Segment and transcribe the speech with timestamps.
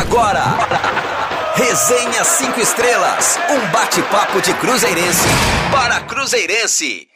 [0.00, 0.56] Agora,
[1.54, 5.28] Resenha 5 Estrelas, um bate-papo de Cruzeirense
[5.70, 7.06] para Cruzeirense.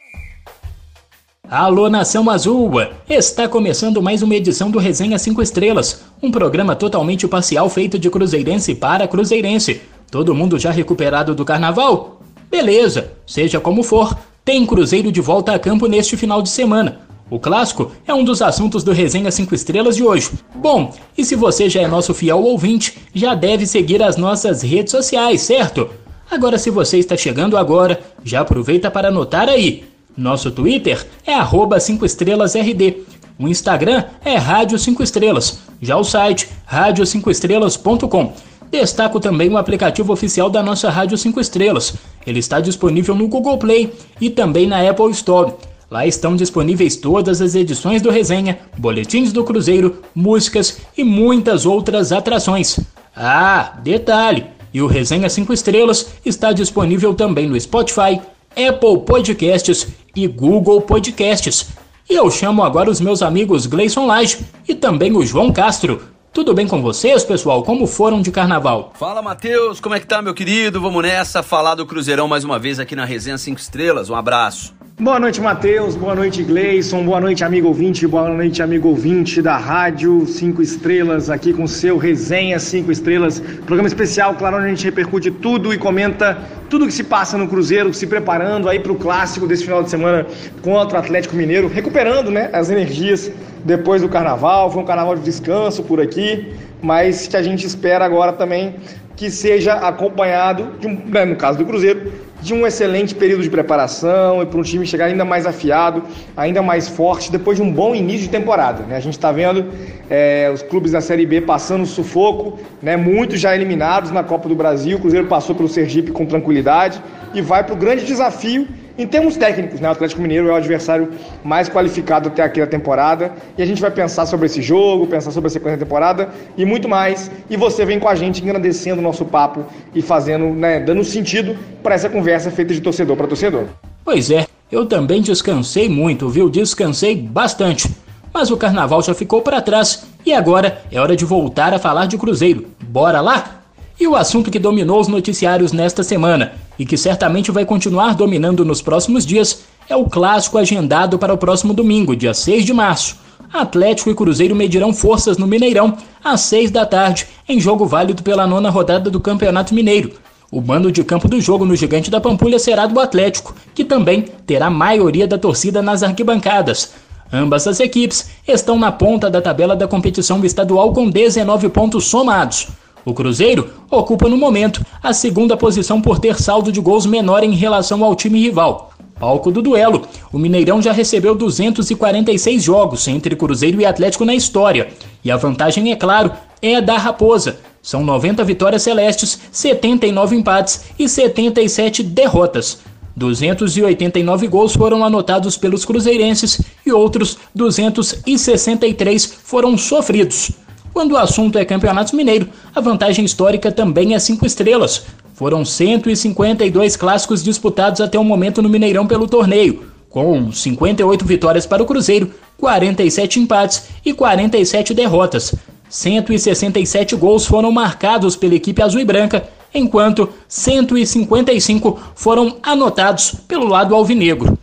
[1.49, 2.73] Alô Nação Azul!
[3.09, 8.07] Está começando mais uma edição do Resenha 5 Estrelas, um programa totalmente parcial feito de
[8.07, 9.81] cruzeirense para cruzeirense.
[10.11, 12.21] Todo mundo já recuperado do carnaval?
[12.51, 16.99] Beleza, seja como for, tem Cruzeiro de volta a campo neste final de semana.
[17.29, 20.29] O clássico é um dos assuntos do Resenha 5 Estrelas de hoje.
[20.53, 24.91] Bom, e se você já é nosso fiel ouvinte, já deve seguir as nossas redes
[24.91, 25.89] sociais, certo?
[26.29, 29.85] Agora, se você está chegando agora, já aproveita para anotar aí.
[30.15, 32.97] Nosso Twitter é 5estrelasrd.
[33.39, 35.59] O Instagram é Rádio 5 Estrelas.
[35.81, 38.33] Já o site, rádio5estrelas.com.
[38.71, 41.95] Destaco também o aplicativo oficial da nossa Rádio 5 Estrelas.
[42.25, 45.53] Ele está disponível no Google Play e também na Apple Store.
[45.89, 52.11] Lá estão disponíveis todas as edições do Resenha, boletins do Cruzeiro, músicas e muitas outras
[52.11, 52.79] atrações.
[53.15, 54.47] Ah, detalhe!
[54.73, 58.19] E o Resenha 5 Estrelas está disponível também no Spotify,
[58.51, 61.67] Apple Podcasts e Google Podcasts.
[62.09, 66.01] E eu chamo agora os meus amigos Gleison Lage e também o João Castro.
[66.33, 67.63] Tudo bem com vocês, pessoal?
[67.63, 68.91] Como foram de carnaval?
[68.99, 70.81] Fala, Matheus, como é que tá, meu querido?
[70.81, 74.09] Vamos nessa, falar do Cruzeirão mais uma vez aqui na Resenha 5 Estrelas.
[74.09, 74.73] Um abraço.
[74.97, 75.93] Boa noite, Matheus.
[75.93, 77.03] Boa noite, Gleison.
[77.03, 78.07] Boa noite, amigo ouvinte.
[78.07, 83.41] Boa noite, amigo ouvinte da Rádio 5 Estrelas, aqui com seu Resenha 5 Estrelas.
[83.65, 86.37] Programa especial, claro, onde a gente repercute tudo e comenta
[86.69, 89.89] tudo que se passa no Cruzeiro, se preparando aí para o clássico desse final de
[89.89, 90.25] semana
[90.61, 93.29] contra o Atlético Mineiro, recuperando né, as energias
[93.65, 94.71] depois do carnaval.
[94.71, 98.75] Foi um carnaval de descanso por aqui, mas que a gente espera agora também
[99.15, 103.49] que seja acompanhado, de um, né, no caso do Cruzeiro, de um excelente período de
[103.49, 106.03] preparação e para um time chegar ainda mais afiado,
[106.35, 108.83] ainda mais forte, depois de um bom início de temporada.
[108.83, 108.95] Né?
[108.95, 109.65] A gente está vendo
[110.09, 112.95] é, os clubes da Série B passando sufoco, né?
[112.95, 114.97] muitos já eliminados na Copa do Brasil.
[114.97, 117.01] O Cruzeiro passou pelo Sergipe com tranquilidade
[117.33, 120.55] e vai para o grande desafio em termos técnicos, né, o Atlético Mineiro é o
[120.55, 121.09] adversário
[121.43, 125.31] mais qualificado até aqui da temporada e a gente vai pensar sobre esse jogo, pensar
[125.31, 127.29] sobre a sequência da temporada e muito mais.
[127.49, 131.57] E você vem com a gente engrandecendo o nosso papo e fazendo, né, dando sentido
[131.83, 133.65] para essa conversa feita de torcedor para torcedor.
[134.03, 136.49] Pois é, eu também descansei muito, viu?
[136.49, 137.89] Descansei bastante.
[138.33, 142.05] Mas o carnaval já ficou para trás e agora é hora de voltar a falar
[142.05, 142.67] de Cruzeiro.
[142.81, 143.64] Bora lá?
[143.99, 148.65] E o assunto que dominou os noticiários nesta semana e que certamente vai continuar dominando
[148.65, 153.17] nos próximos dias é o clássico agendado para o próximo domingo, dia 6 de março.
[153.53, 158.45] Atlético e Cruzeiro medirão forças no Mineirão às 6 da tarde, em jogo válido pela
[158.45, 160.11] nona rodada do Campeonato Mineiro.
[160.51, 164.25] O mando de campo do jogo no Gigante da Pampulha será do Atlético, que também
[164.45, 166.93] terá maioria da torcida nas arquibancadas.
[167.31, 172.67] Ambas as equipes estão na ponta da tabela da competição estadual com 19 pontos somados.
[173.05, 177.53] O Cruzeiro ocupa no momento a segunda posição por ter saldo de gols menor em
[177.53, 178.91] relação ao time rival.
[179.19, 180.01] Palco do duelo,
[180.33, 184.89] o Mineirão já recebeu 246 jogos entre Cruzeiro e Atlético na história,
[185.23, 187.59] e a vantagem, é claro, é da Raposa.
[187.81, 192.79] São 90 vitórias celestes, 79 empates e 77 derrotas.
[193.15, 200.64] 289 gols foram anotados pelos cruzeirenses e outros 263 foram sofridos.
[200.95, 205.03] Quando o assunto é Campeonato Mineiro, a vantagem histórica também é cinco estrelas.
[205.33, 211.83] Foram 152 clássicos disputados até o momento no Mineirão pelo torneio, com 58 vitórias para
[211.83, 215.53] o Cruzeiro, 47 empates e 47 derrotas.
[215.89, 223.93] 167 gols foram marcados pela equipe azul e branca, enquanto 155 foram anotados pelo lado
[223.93, 224.57] alvinegro.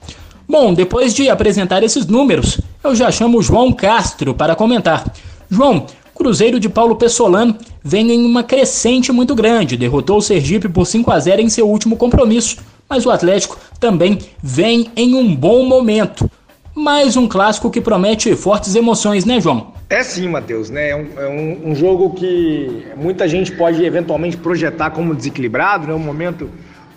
[0.49, 5.04] Bom, depois de apresentar esses números, eu já chamo o João Castro para comentar.
[5.50, 5.84] João,
[6.22, 11.10] Cruzeiro de Paulo Pessolano vem em uma crescente muito grande, derrotou o Sergipe por 5
[11.10, 16.30] a 0 em seu último compromisso, mas o Atlético também vem em um bom momento.
[16.76, 19.72] Mais um clássico que promete fortes emoções, né, João?
[19.90, 20.90] É sim, Matheus, né?
[20.90, 25.92] É um, é um, um jogo que muita gente pode eventualmente projetar como desequilibrado, né?
[25.92, 26.48] Um momento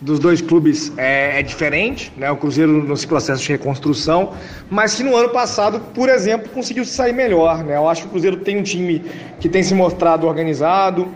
[0.06, 2.30] dos dois clubes é, é, diferente, né?
[2.31, 4.34] O Cruzeiro no processo de reconstrução,
[4.69, 7.75] mas que no ano passado, por exemplo, conseguiu se sair melhor, né?
[7.75, 9.04] Eu acho que o Cruzeiro tem um time
[9.40, 11.07] que tem se mostrado organizado.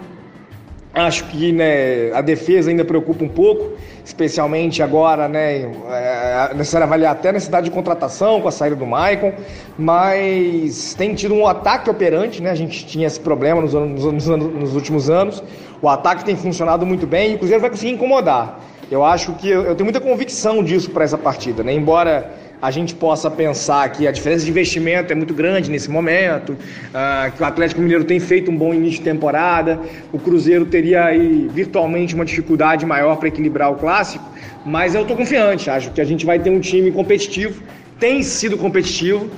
[0.92, 5.72] Acho que né, a defesa ainda preocupa um pouco, especialmente agora, né?
[5.92, 9.32] É necessário avaliar até a necessidade de contratação com a saída do Maicon,
[9.78, 12.50] mas tem tido um ataque operante, né?
[12.50, 15.44] A gente tinha esse problema nos, anos, nos, nos últimos anos.
[15.80, 18.60] O ataque tem funcionado muito bem e o Cruzeiro vai conseguir incomodar.
[18.92, 21.74] Eu acho que eu, tenho muita convicção disso para essa partida, né?
[21.74, 26.54] Embora a gente possa pensar que a diferença de investimento é muito grande nesse momento,
[26.54, 29.80] uh, que o Atlético Mineiro tem feito um bom início de temporada,
[30.12, 34.26] o Cruzeiro teria aí virtualmente uma dificuldade maior para equilibrar o clássico,
[34.66, 37.62] mas eu estou confiante, acho que a gente vai ter um time competitivo,
[37.98, 39.30] tem sido competitivo,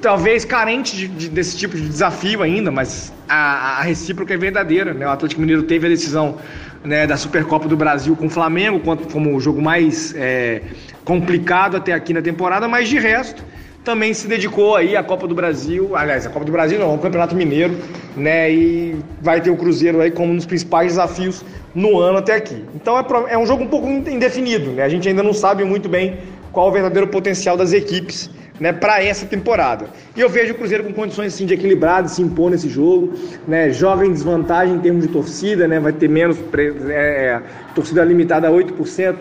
[0.00, 4.92] talvez carente de, de, desse tipo de desafio ainda, mas a, a recíproca é verdadeira.
[4.94, 5.06] Né?
[5.06, 6.36] O Atlético Mineiro teve a decisão
[6.84, 8.80] né, da Supercopa do Brasil com o Flamengo
[9.12, 10.62] como o jogo mais é,
[11.04, 13.44] complicado até aqui na temporada, mas de resto
[13.84, 16.98] também se dedicou aí à Copa do Brasil, aliás, a Copa do Brasil não, ao
[16.98, 17.78] Campeonato Mineiro,
[18.14, 21.42] né, e vai ter o Cruzeiro aí como um dos principais desafios
[21.74, 22.62] no ano até aqui.
[22.74, 25.88] Então é, é um jogo um pouco indefinido, né, a gente ainda não sabe muito
[25.88, 26.18] bem
[26.52, 28.28] qual o verdadeiro potencial das equipes
[28.60, 29.86] né, para essa temporada.
[30.14, 33.14] E eu vejo o Cruzeiro com condições assim, de equilibrar, de se impor nesse jogo,
[33.48, 37.42] né, joga em desvantagem em termos de torcida, né, vai ter menos é, é,
[37.74, 39.16] torcida limitada a 8%.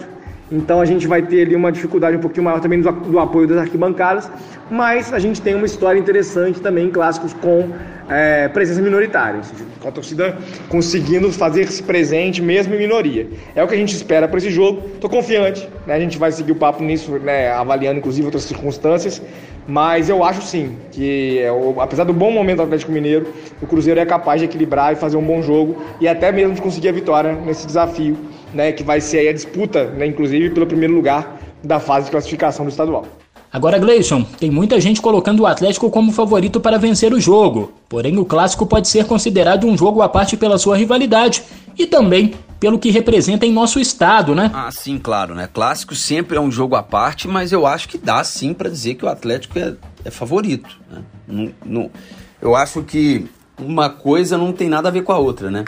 [0.51, 3.47] Então a gente vai ter ali uma dificuldade um pouquinho maior também do, do apoio
[3.47, 4.31] das arquibancadas,
[4.69, 7.69] mas a gente tem uma história interessante também em clássicos com
[8.09, 9.41] é, presença minoritária,
[9.79, 10.35] com a torcida
[10.67, 13.27] conseguindo fazer-se presente mesmo em minoria.
[13.55, 14.81] É o que a gente espera para esse jogo.
[14.95, 15.93] Estou confiante, né?
[15.93, 17.51] a gente vai seguir o papo nisso, né?
[17.51, 19.21] avaliando inclusive outras circunstâncias,
[19.67, 21.49] mas eu acho sim que, é,
[21.79, 23.27] apesar do bom momento do Atlético Mineiro,
[23.61, 26.61] o Cruzeiro é capaz de equilibrar e fazer um bom jogo e até mesmo de
[26.61, 28.17] conseguir a vitória nesse desafio,
[28.53, 28.71] né?
[28.71, 30.05] que vai ser a disputa, né?
[30.05, 33.05] inclusive pelo primeiro lugar da fase de classificação do estadual.
[33.51, 37.73] Agora, Gleison, tem muita gente colocando o Atlético como favorito para vencer o jogo.
[37.89, 41.43] Porém, o clássico pode ser considerado um jogo à parte pela sua rivalidade
[41.75, 44.51] e também pelo que representa em nosso estado, né?
[44.53, 45.49] Ah, sim, claro, né?
[45.51, 48.95] Clássico sempre é um jogo à parte, mas eu acho que dá sim para dizer
[48.95, 49.73] que o Atlético é,
[50.05, 50.77] é favorito.
[50.91, 51.01] Né?
[51.27, 51.91] Não, não,
[52.39, 53.25] eu acho que
[53.57, 55.65] uma coisa não tem nada a ver com a outra, né?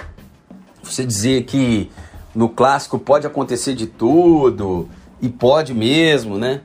[0.83, 1.89] Você dizer que
[2.33, 4.89] no clássico pode acontecer de tudo
[5.21, 6.61] e pode mesmo, né?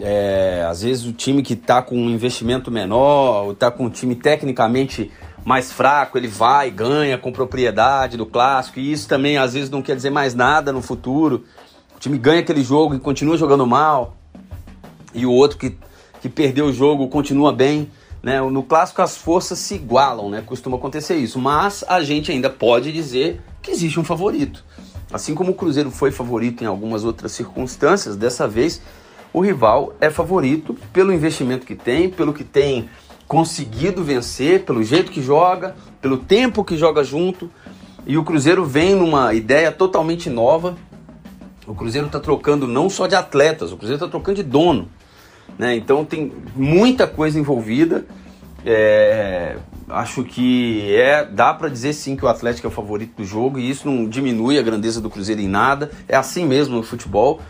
[0.00, 3.90] É, às vezes o time que está com um investimento menor, ou está com um
[3.90, 5.10] time tecnicamente
[5.44, 9.82] mais fraco, ele vai, ganha com propriedade do clássico, e isso também às vezes não
[9.82, 11.44] quer dizer mais nada no futuro.
[11.94, 14.16] O time ganha aquele jogo e continua jogando mal,
[15.14, 15.76] e o outro que,
[16.20, 17.90] que perdeu o jogo continua bem.
[18.22, 18.40] Né?
[18.40, 20.42] No clássico as forças se igualam, né?
[20.46, 24.64] costuma acontecer isso, mas a gente ainda pode dizer que existe um favorito.
[25.12, 28.80] Assim como o Cruzeiro foi favorito em algumas outras circunstâncias, dessa vez
[29.32, 32.88] o rival é favorito pelo investimento que tem, pelo que tem
[33.26, 37.50] conseguido vencer, pelo jeito que joga, pelo tempo que joga junto.
[38.06, 40.76] E o Cruzeiro vem numa ideia totalmente nova.
[41.66, 44.88] O Cruzeiro está trocando não só de atletas, o Cruzeiro está trocando de dono.
[45.58, 45.76] Né?
[45.76, 48.04] Então tem muita coisa envolvida.
[48.64, 49.56] É,
[49.88, 53.58] acho que é dá para dizer sim que o Atlético é o favorito do jogo
[53.58, 55.90] e isso não diminui a grandeza do Cruzeiro em nada.
[56.08, 57.40] É assim mesmo no futebol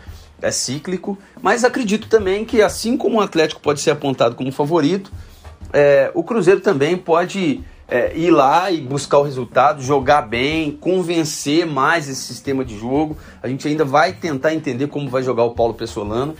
[0.41, 5.09] é cíclico, mas acredito também que assim como o Atlético pode ser apontado como favorito,
[5.71, 11.65] é, o Cruzeiro também pode é, ir lá e buscar o resultado, jogar bem, convencer
[11.65, 13.17] mais esse sistema de jogo.
[13.41, 16.35] A gente ainda vai tentar entender como vai jogar o Paulo Pessolano,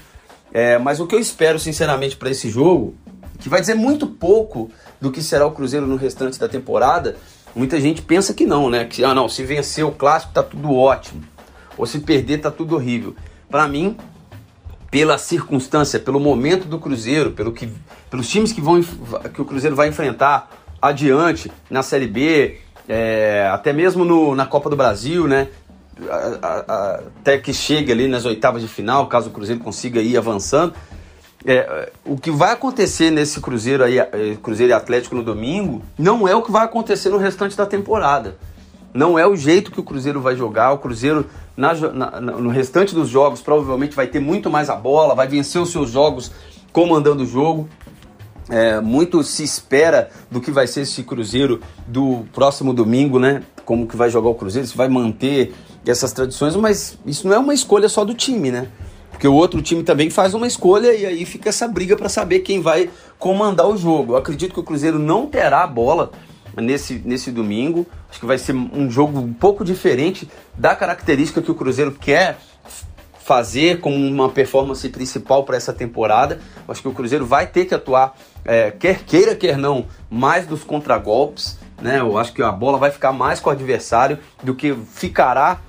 [0.52, 2.96] é, mas o que eu espero sinceramente para esse jogo,
[3.40, 4.70] que vai dizer muito pouco
[5.04, 7.18] do que será o Cruzeiro no restante da temporada.
[7.54, 8.86] Muita gente pensa que não, né?
[8.86, 11.22] Que ah, não, se vencer o clássico tá tudo ótimo,
[11.78, 13.14] ou se perder tá tudo horrível
[13.50, 13.98] para mim,
[14.90, 17.70] pela circunstância, pelo momento do Cruzeiro, pelo que,
[18.10, 20.50] pelos times que, vão, que o Cruzeiro vai enfrentar
[20.82, 25.50] adiante na Série B, é, até mesmo no, na Copa do Brasil, né?
[26.10, 30.16] A, a, até que chegue ali nas oitavas de final, caso o Cruzeiro consiga ir
[30.16, 30.74] avançando.
[31.46, 36.28] É, o que vai acontecer nesse Cruzeiro aí, é, Cruzeiro e Atlético no domingo, não
[36.28, 38.38] é o que vai acontecer no restante da temporada.
[38.94, 40.72] Não é o jeito que o Cruzeiro vai jogar.
[40.72, 41.26] O Cruzeiro,
[41.58, 45.62] na, na, no restante dos jogos, provavelmente vai ter muito mais a bola, vai vencer
[45.62, 46.32] os seus jogos
[46.72, 47.68] comandando o jogo.
[48.50, 53.42] É, muito se espera do que vai ser esse Cruzeiro do próximo domingo, né?
[53.66, 55.54] Como que vai jogar o Cruzeiro, se vai manter
[55.86, 58.68] essas tradições, mas isso não é uma escolha só do time, né?
[59.14, 62.40] Porque o outro time também faz uma escolha e aí fica essa briga para saber
[62.40, 64.14] quem vai comandar o jogo.
[64.14, 66.12] Eu acredito que o Cruzeiro não terá a bola
[66.62, 67.86] nesse, nesse domingo.
[68.10, 70.28] Acho que vai ser um jogo um pouco diferente
[70.58, 72.38] da característica que o Cruzeiro quer
[73.24, 76.42] fazer como uma performance principal para essa temporada.
[76.68, 80.64] Acho que o Cruzeiro vai ter que atuar, é, quer queira, quer não, mais dos
[80.64, 81.58] contragolpes.
[81.82, 82.00] Né?
[82.00, 85.62] Eu acho que a bola vai ficar mais com o adversário do que ficará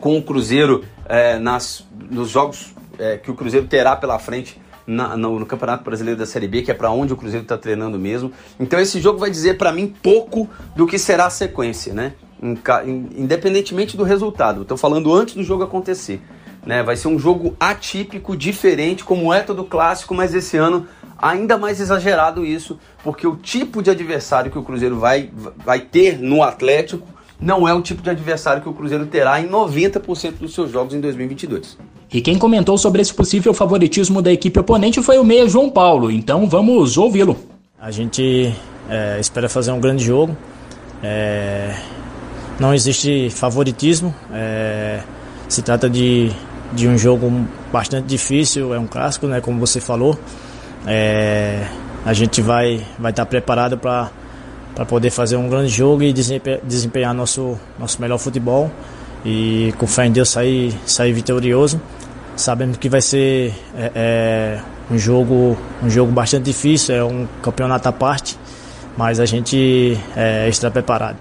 [0.00, 5.14] com o Cruzeiro é, nas, nos jogos é, que o Cruzeiro terá pela frente na,
[5.14, 7.98] no, no, Campeonato Brasileiro da Série B, que é para onde o Cruzeiro está treinando
[7.98, 8.32] mesmo.
[8.58, 12.14] Então esse jogo vai dizer para mim pouco do que será a sequência, né?
[13.14, 14.62] Independentemente do resultado.
[14.62, 16.22] Estou falando antes do jogo acontecer.
[16.64, 16.82] Né?
[16.82, 20.88] Vai ser um jogo atípico, diferente, como é todo clássico, mas esse ano
[21.18, 25.30] ainda mais exagerado isso, porque o tipo de adversário que o Cruzeiro vai,
[25.64, 27.06] vai ter no Atlético
[27.42, 30.94] não é o tipo de adversário que o Cruzeiro terá em 90% dos seus jogos
[30.94, 31.76] em 2022.
[32.12, 36.10] E quem comentou sobre esse possível favoritismo da equipe oponente foi o meia João Paulo,
[36.10, 37.36] então vamos ouvi-lo.
[37.80, 38.54] A gente
[38.88, 40.36] é, espera fazer um grande jogo.
[41.02, 41.74] É,
[42.60, 44.14] não existe favoritismo.
[44.32, 45.00] É,
[45.48, 46.30] se trata de,
[46.72, 47.30] de um jogo
[47.72, 50.16] bastante difícil, é um clássico, né, como você falou.
[50.86, 51.66] É,
[52.04, 54.10] a gente vai estar vai tá preparado para
[54.74, 58.70] para poder fazer um grande jogo e desempenhar nosso, nosso melhor futebol
[59.24, 61.80] e com fé em Deus sair, sair vitorioso.
[62.34, 64.60] Sabemos que vai ser é, é,
[64.90, 68.38] um, jogo, um jogo bastante difícil, é um campeonato à parte,
[68.96, 71.18] mas a gente é, está preparado.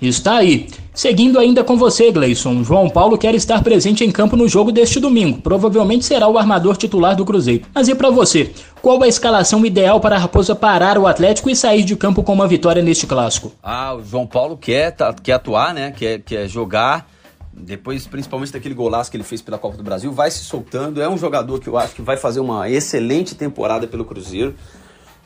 [0.00, 0.68] Está aí.
[0.96, 4.98] Seguindo ainda com você, Gleison, João Paulo quer estar presente em campo no jogo deste
[4.98, 5.42] domingo.
[5.42, 7.66] Provavelmente será o armador titular do Cruzeiro.
[7.74, 8.50] Mas e para você?
[8.80, 12.32] Qual a escalação ideal para a Raposa parar o Atlético e sair de campo com
[12.32, 13.52] uma vitória neste clássico?
[13.62, 15.92] Ah, o João Paulo quer, tá, quer atuar, né?
[15.94, 17.06] Quer, quer jogar.
[17.52, 21.02] Depois, principalmente daquele golaço que ele fez pela Copa do Brasil, vai se soltando.
[21.02, 24.54] É um jogador que eu acho que vai fazer uma excelente temporada pelo Cruzeiro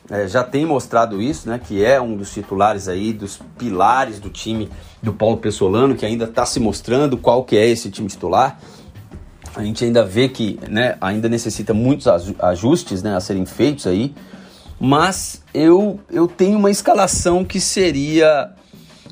[0.09, 4.29] é, já tem mostrado isso, né, que é um dos titulares aí, dos pilares do
[4.29, 4.69] time
[5.01, 8.59] do Paulo Pessolano, que ainda está se mostrando qual que é esse time titular.
[9.55, 12.07] A gente ainda vê que né, ainda necessita muitos
[12.39, 14.13] ajustes né, a serem feitos aí,
[14.79, 18.51] mas eu, eu tenho uma escalação que seria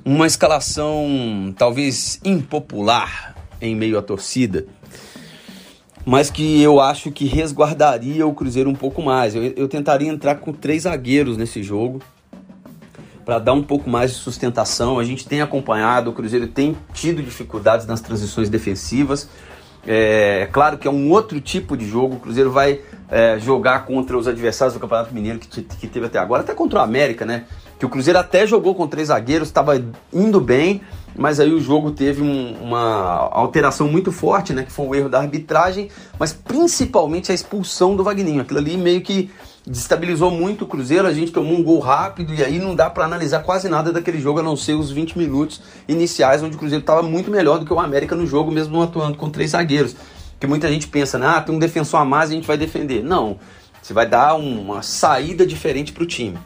[0.03, 4.65] uma escalação talvez impopular em meio à torcida
[6.09, 9.35] mas que eu acho que resguardaria o Cruzeiro um pouco mais.
[9.35, 12.01] Eu, eu tentaria entrar com três zagueiros nesse jogo
[13.23, 14.97] para dar um pouco mais de sustentação.
[14.97, 19.29] A gente tem acompanhado, o Cruzeiro tem tido dificuldades nas transições defensivas.
[19.85, 22.15] É, claro que é um outro tipo de jogo.
[22.15, 26.17] O Cruzeiro vai é, jogar contra os adversários do Campeonato Mineiro que, que teve até
[26.17, 27.43] agora, até contra o América, né?
[27.77, 29.79] Que o Cruzeiro até jogou com três zagueiros, estava
[30.11, 30.81] indo bem,
[31.15, 34.63] mas aí o jogo teve um, uma alteração muito forte, né?
[34.63, 38.41] Que foi o erro da arbitragem, mas principalmente a expulsão do Vagninho.
[38.41, 39.29] Aquilo ali meio que
[39.65, 43.05] destabilizou muito o Cruzeiro, a gente tomou um gol rápido e aí não dá para
[43.05, 46.81] analisar quase nada daquele jogo, a não ser os 20 minutos iniciais, onde o Cruzeiro
[46.81, 49.95] estava muito melhor do que o América no jogo, mesmo atuando com três zagueiros.
[50.39, 51.27] Que muita gente pensa, né?
[51.27, 53.03] Ah, tem um defensor a mais e a gente vai defender.
[53.03, 53.37] Não,
[53.81, 56.37] você vai dar uma saída diferente para o time.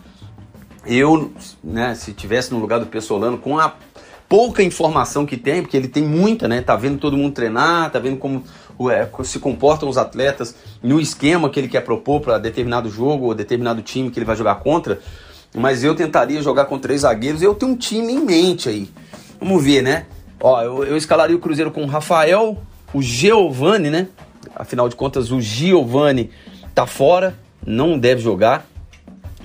[0.86, 1.32] Eu,
[1.64, 3.74] né, se tivesse no lugar do Pessolano, com a
[4.34, 6.60] pouca informação que tem, porque ele tem muita, né?
[6.60, 8.44] Tá vendo todo mundo treinar, tá vendo como
[8.90, 13.36] é, se comportam os atletas no esquema que ele quer propor para determinado jogo ou
[13.36, 15.00] determinado time que ele vai jogar contra.
[15.56, 17.44] Mas eu tentaria jogar com três zagueiros.
[17.44, 18.90] Eu tenho um time em mente aí.
[19.40, 20.08] Vamos ver, né?
[20.42, 22.58] Ó, eu, eu escalaria o Cruzeiro com o Rafael,
[22.92, 24.08] o Giovani, né?
[24.56, 26.32] Afinal de contas, o Giovani
[26.74, 28.66] tá fora, não deve jogar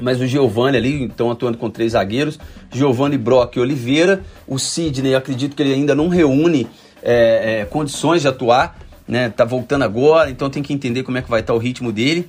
[0.00, 2.38] mas o Giovani ali, então atuando com três zagueiros,
[2.73, 4.23] Giovani, Brock e Oliveira.
[4.47, 6.67] O Sidney, acredito que ele ainda não reúne
[7.02, 9.28] é, é, condições de atuar, né?
[9.28, 11.93] Tá voltando agora, então tem que entender como é que vai estar tá o ritmo
[11.93, 12.28] dele.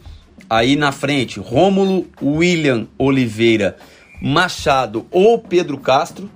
[0.49, 3.77] Aí na frente, Rômulo, William Oliveira,
[4.21, 6.29] Machado ou Pedro Castro.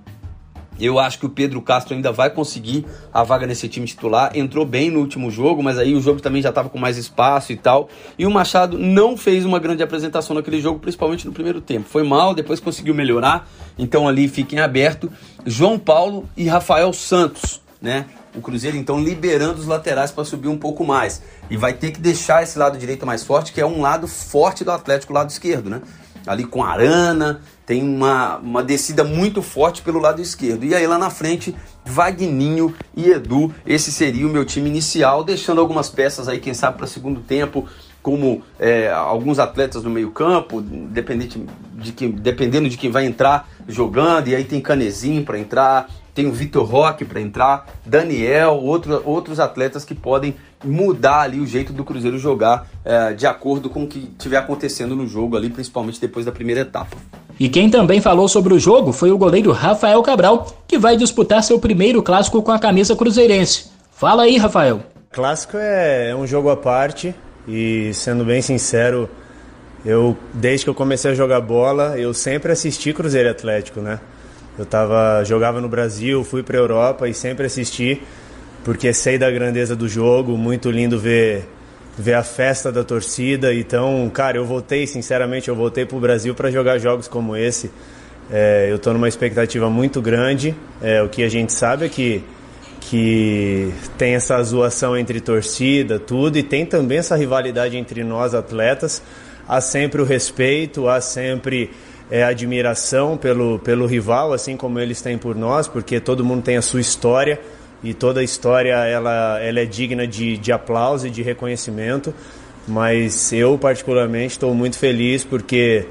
[0.80, 4.32] Eu acho que o Pedro Castro ainda vai conseguir a vaga nesse time titular.
[4.36, 7.51] Entrou bem no último jogo, mas aí o jogo também já estava com mais espaço
[7.51, 7.89] e tal.
[8.18, 11.88] E o Machado não fez uma grande apresentação naquele jogo, principalmente no primeiro tempo.
[11.88, 13.48] Foi mal, depois conseguiu melhorar.
[13.77, 15.12] Então ali fiquem aberto.
[15.46, 18.06] João Paulo e Rafael Santos, né?
[18.36, 21.22] O Cruzeiro então liberando os laterais para subir um pouco mais.
[21.50, 24.63] E vai ter que deixar esse lado direito mais forte, que é um lado forte
[24.63, 25.82] do Atlético, lado esquerdo, né?
[26.25, 30.65] Ali com Arana, tem uma, uma descida muito forte pelo lado esquerdo.
[30.65, 31.55] E aí lá na frente,
[31.86, 33.53] Vagninho e Edu.
[33.65, 37.67] Esse seria o meu time inicial, deixando algumas peças aí, quem sabe, para segundo tempo,
[38.01, 41.43] como é, alguns atletas no meio campo, dependente
[41.75, 44.27] de quem, dependendo de quem vai entrar jogando.
[44.27, 49.39] E aí tem Canezinho para entrar, tem o Vitor Roque para entrar, Daniel, outro, outros
[49.39, 53.88] atletas que podem mudar ali o jeito do Cruzeiro jogar é, de acordo com o
[53.88, 56.96] que estiver acontecendo no jogo ali, principalmente depois da primeira etapa.
[57.40, 61.44] E quem também falou sobre o jogo foi o goleiro Rafael Cabral, que vai disputar
[61.44, 63.72] seu primeiro clássico com a camisa cruzeirense.
[63.92, 64.82] Fala aí, Rafael.
[65.12, 67.13] Clássico é um jogo à parte
[67.48, 69.10] e, sendo bem sincero,
[69.86, 74.00] eu desde que eu comecei a jogar bola, eu sempre assisti Cruzeiro Atlético, né?
[74.58, 78.02] Eu tava, jogava no Brasil, fui para Europa e sempre assisti
[78.63, 81.46] porque sei da grandeza do jogo, muito lindo ver
[81.98, 83.54] ver a festa da torcida.
[83.54, 87.72] Então, cara, eu voltei, sinceramente, eu voltei para o Brasil para jogar jogos como esse.
[88.32, 90.56] É, eu estou numa expectativa muito grande.
[90.82, 92.24] É, o que a gente sabe é que,
[92.82, 99.02] que tem essa zoação entre torcida, tudo, e tem também essa rivalidade entre nós atletas.
[99.48, 101.70] Há sempre o respeito, há sempre
[102.10, 106.58] é, admiração pelo, pelo rival, assim como eles têm por nós, porque todo mundo tem
[106.58, 107.40] a sua história
[107.84, 112.13] e toda história ela, ela é digna de, de aplauso e de reconhecimento.
[112.68, 115.86] Mas eu, particularmente, estou muito feliz porque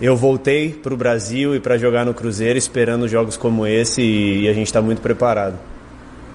[0.00, 4.42] eu voltei para o Brasil e para jogar no Cruzeiro esperando jogos como esse e,
[4.42, 5.56] e a gente está muito preparado.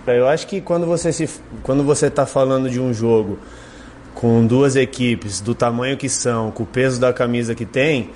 [0.07, 1.29] Eu acho que quando você se,
[1.63, 3.39] quando você está falando de um jogo
[4.13, 8.09] com duas equipes do tamanho que são, com o peso da camisa que tem,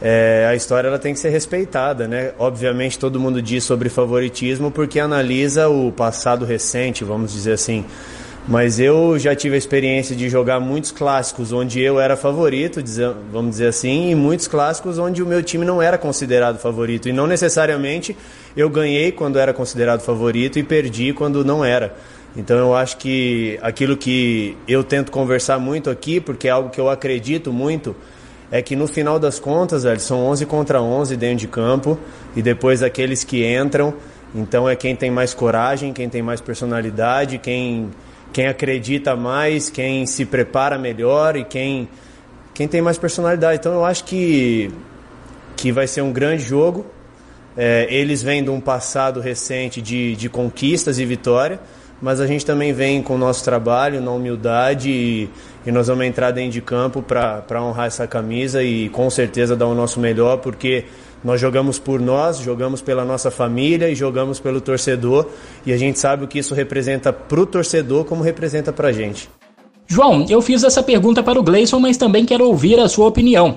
[0.00, 2.32] é, a história ela tem que ser respeitada, né?
[2.38, 7.84] Obviamente todo mundo diz sobre favoritismo porque analisa o passado recente, vamos dizer assim.
[8.48, 12.80] Mas eu já tive a experiência de jogar muitos clássicos onde eu era favorito,
[13.32, 17.08] vamos dizer assim, e muitos clássicos onde o meu time não era considerado favorito.
[17.08, 18.16] E não necessariamente
[18.56, 21.96] eu ganhei quando era considerado favorito e perdi quando não era.
[22.36, 26.80] Então eu acho que aquilo que eu tento conversar muito aqui, porque é algo que
[26.80, 27.96] eu acredito muito,
[28.50, 31.98] é que no final das contas, velho, são 11 contra 11 dentro de campo
[32.34, 33.94] e depois aqueles que entram,
[34.34, 37.90] então é quem tem mais coragem, quem tem mais personalidade, quem
[38.32, 41.88] quem acredita mais, quem se prepara melhor e quem
[42.52, 43.58] quem tem mais personalidade.
[43.58, 44.70] Então eu acho que
[45.56, 46.86] que vai ser um grande jogo.
[47.56, 51.58] É, eles vêm de um passado recente de, de conquistas e vitória
[52.00, 55.28] mas a gente também vem com o nosso trabalho, na humildade e,
[55.66, 59.66] e nós vamos entrar dentro de campo para honrar essa camisa e com certeza dar
[59.66, 60.84] o nosso melhor, porque
[61.24, 65.26] nós jogamos por nós, jogamos pela nossa família e jogamos pelo torcedor
[65.64, 68.92] e a gente sabe o que isso representa para o torcedor como representa para a
[68.92, 69.28] gente.
[69.88, 73.56] João, eu fiz essa pergunta para o Gleison, mas também quero ouvir a sua opinião.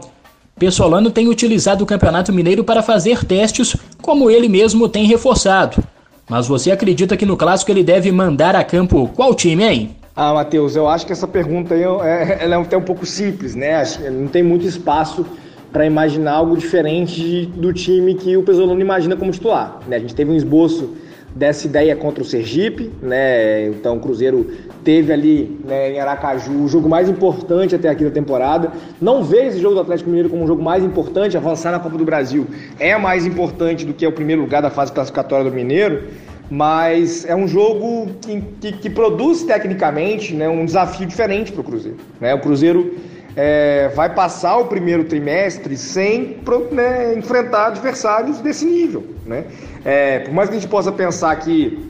[0.57, 5.81] Pessolano tem utilizado o Campeonato Mineiro para fazer testes, como ele mesmo tem reforçado.
[6.29, 9.95] Mas você acredita que no clássico ele deve mandar a campo qual time, hein?
[10.15, 13.55] Ah, Matheus, eu acho que essa pergunta aí é, ela é até um pouco simples,
[13.55, 13.81] né?
[14.11, 15.25] Não tem muito espaço
[15.71, 19.79] para imaginar algo diferente do time que o Pesolano imagina como titular.
[19.87, 19.95] Né?
[19.95, 20.93] A gente teve um esboço
[21.35, 23.67] dessa ideia contra o Sergipe, né?
[23.67, 24.49] Então o Cruzeiro
[24.83, 28.71] teve ali né, em Aracaju o jogo mais importante até aqui da temporada.
[29.01, 31.97] Não vejo esse jogo do Atlético Mineiro como um jogo mais importante, avançar na Copa
[31.97, 32.47] do Brasil
[32.79, 36.03] é mais importante do que o primeiro lugar da fase classificatória do Mineiro,
[36.49, 41.63] mas é um jogo que, que, que produz tecnicamente né, um desafio diferente para o
[41.63, 41.97] Cruzeiro.
[42.19, 42.33] Né?
[42.33, 42.95] O Cruzeiro
[43.35, 46.37] é, vai passar o primeiro trimestre sem
[46.71, 49.03] né, enfrentar adversários desse nível.
[49.25, 49.45] Né?
[49.85, 51.89] É, por mais que a gente possa pensar que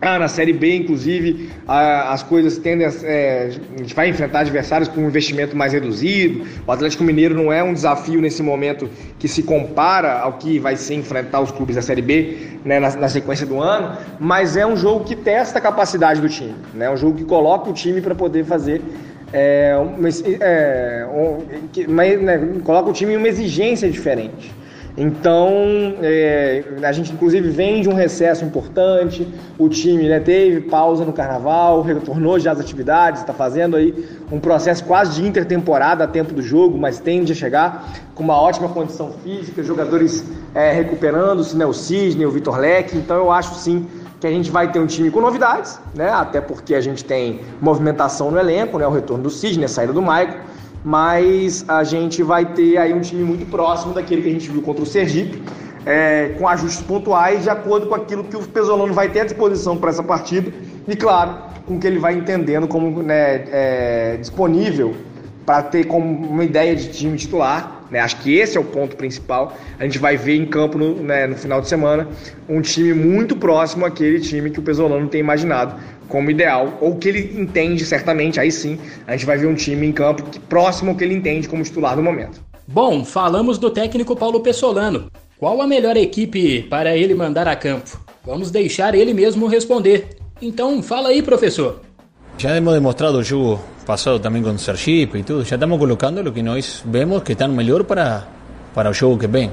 [0.00, 4.88] ah, na Série B, inclusive, as coisas tendem a, é, a gente vai enfrentar adversários
[4.88, 6.46] com um investimento mais reduzido.
[6.64, 10.76] O Atlético Mineiro não é um desafio nesse momento que se compara ao que vai
[10.76, 14.64] ser enfrentar os clubes da Série B né, na, na, sequência do ano, mas é
[14.64, 16.54] um jogo que testa a capacidade do time.
[16.74, 18.80] É né, um jogo que coloca o time para poder fazer
[19.32, 20.08] é, uma,
[20.40, 24.54] é, um, que, mas, né, coloca o time em uma exigência diferente.
[25.00, 31.04] Então, é, a gente inclusive vem de um recesso importante, o time né, teve pausa
[31.04, 33.94] no carnaval, retornou já às atividades, está fazendo aí
[34.32, 38.40] um processo quase de intertemporada a tempo do jogo, mas tende a chegar com uma
[38.40, 43.54] ótima condição física, jogadores é, recuperando-se, né, o Cisne, o Vitor Leque, então eu acho
[43.54, 43.86] sim
[44.18, 46.10] que a gente vai ter um time com novidades, né?
[46.10, 48.84] Até porque a gente tem movimentação no elenco, né?
[48.84, 50.38] O retorno do Sidney, a saída do Maicon,
[50.84, 54.62] mas a gente vai ter aí um time muito próximo daquele que a gente viu
[54.62, 55.42] contra o Sergipe,
[55.84, 59.76] é, com ajustes pontuais de acordo com aquilo que o Pesolano vai ter à disposição
[59.76, 60.52] para essa partida
[60.86, 61.36] e, claro,
[61.66, 64.94] com o que ele vai entendendo como né, é, disponível
[65.44, 68.00] para ter como uma ideia de time titular né?
[68.00, 69.56] Acho que esse é o ponto principal.
[69.78, 72.08] A gente vai ver em campo no, né, no final de semana
[72.48, 75.74] um time muito próximo àquele time que o Pesolano tem imaginado
[76.08, 79.86] como ideal, ou que ele entende certamente, aí sim, a gente vai ver um time
[79.86, 82.40] em campo que, próximo ao que ele entende como titular no momento.
[82.66, 85.10] Bom, falamos do técnico Paulo Pessolano.
[85.38, 88.00] Qual a melhor equipe para ele mandar a campo?
[88.24, 90.16] Vamos deixar ele mesmo responder.
[90.40, 91.80] Então, fala aí, professor.
[92.36, 96.30] Já hemos demostrado o jogo pasado también con Sergip y todo, ya estamos colocando lo
[96.30, 98.22] que nos vemos que están mejor para,
[98.74, 99.50] para el juego que ven.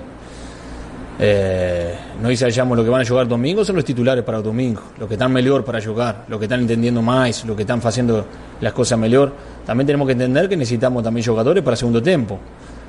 [1.17, 4.81] Eh, no ensayamos lo que van a jugar domingo son los titulares para el domingo,
[4.99, 8.25] los que están mejor para jugar, los que están entendiendo más, los que están haciendo
[8.59, 9.31] las cosas mejor.
[9.65, 12.37] También tenemos que entender que necesitamos también jugadores para segundo tiempo,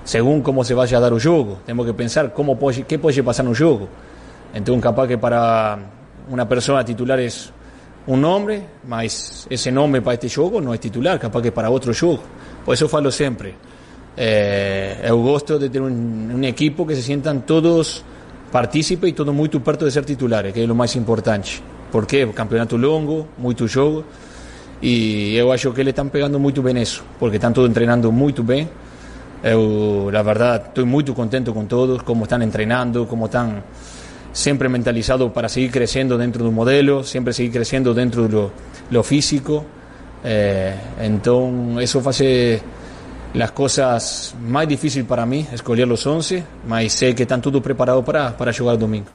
[0.02, 1.60] según cómo se vaya a dar el juego.
[1.64, 3.88] Tenemos que pensar cómo puede, qué puede pasar en un juego.
[4.52, 5.78] Entonces, capaz que para
[6.28, 7.52] una persona titular es
[8.06, 11.92] un nombre, mas ese nombre para este jogo no es titular, capaz que para otro
[11.92, 12.20] jogo.
[12.64, 13.54] Por eso falo siempre.
[14.16, 18.02] Eh, eu gosto de tener un, un, equipo que se sientan todos
[18.50, 21.50] partícipes y todos muy perto de ser titulares, que es lo más importante.
[21.92, 22.26] Por quê?
[22.34, 24.04] Campeonato longo, muito jogo.
[24.80, 28.42] E eu acho que eles estão pegando muito bem isso, porque estão todos treinando muito
[28.42, 28.68] bem.
[29.42, 33.62] Eu, la verdade, estou muito contente com todos, como estão treinando, como estão
[34.36, 38.52] sempre mentalizados para seguir crescendo dentro do modelo, sempre seguir crescendo dentro do
[38.90, 39.64] lo físico.
[40.22, 42.20] Eh, então, isso faz
[43.40, 48.02] as coisas mais difíceis para mim, escolher os 11, mas sei que estão tudo preparado
[48.02, 49.06] para, para jogar domingo.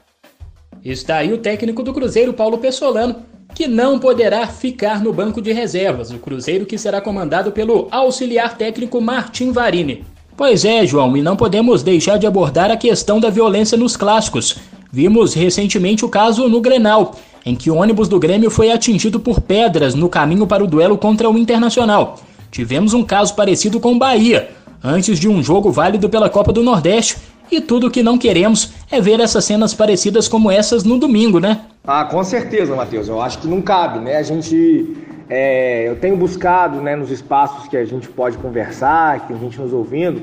[0.83, 3.17] Está aí o técnico do Cruzeiro, Paulo Pessolano,
[3.53, 6.09] que não poderá ficar no banco de reservas.
[6.09, 10.03] O Cruzeiro que será comandado pelo auxiliar técnico Martim Varini.
[10.35, 14.57] Pois é, João, e não podemos deixar de abordar a questão da violência nos clássicos.
[14.91, 19.39] Vimos recentemente o caso no Grenal, em que o ônibus do Grêmio foi atingido por
[19.39, 22.19] pedras no caminho para o duelo contra o Internacional.
[22.51, 24.49] Tivemos um caso parecido com o Bahia,
[24.83, 27.15] antes de um jogo válido pela Copa do Nordeste,
[27.49, 31.39] e tudo o que não queremos é ver essas cenas parecidas como essas no domingo,
[31.39, 31.61] né?
[31.85, 33.07] Ah, com certeza, Matheus.
[33.07, 34.17] Eu acho que não cabe, né?
[34.17, 34.95] A gente.
[35.29, 39.59] É, eu tenho buscado né, nos espaços que a gente pode conversar, que tem gente
[39.59, 40.21] nos ouvindo,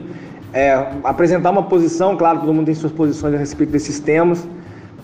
[0.53, 4.47] é, apresentar uma posição, claro, todo mundo tem suas posições a respeito desses temas,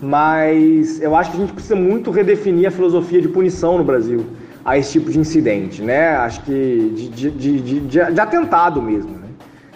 [0.04, 4.26] mas eu acho que a gente precisa muito redefinir a filosofia de punição no Brasil
[4.62, 6.10] a esse tipo de incidente, né?
[6.16, 9.28] Acho que de, de, de, de, atentado mesmo, né?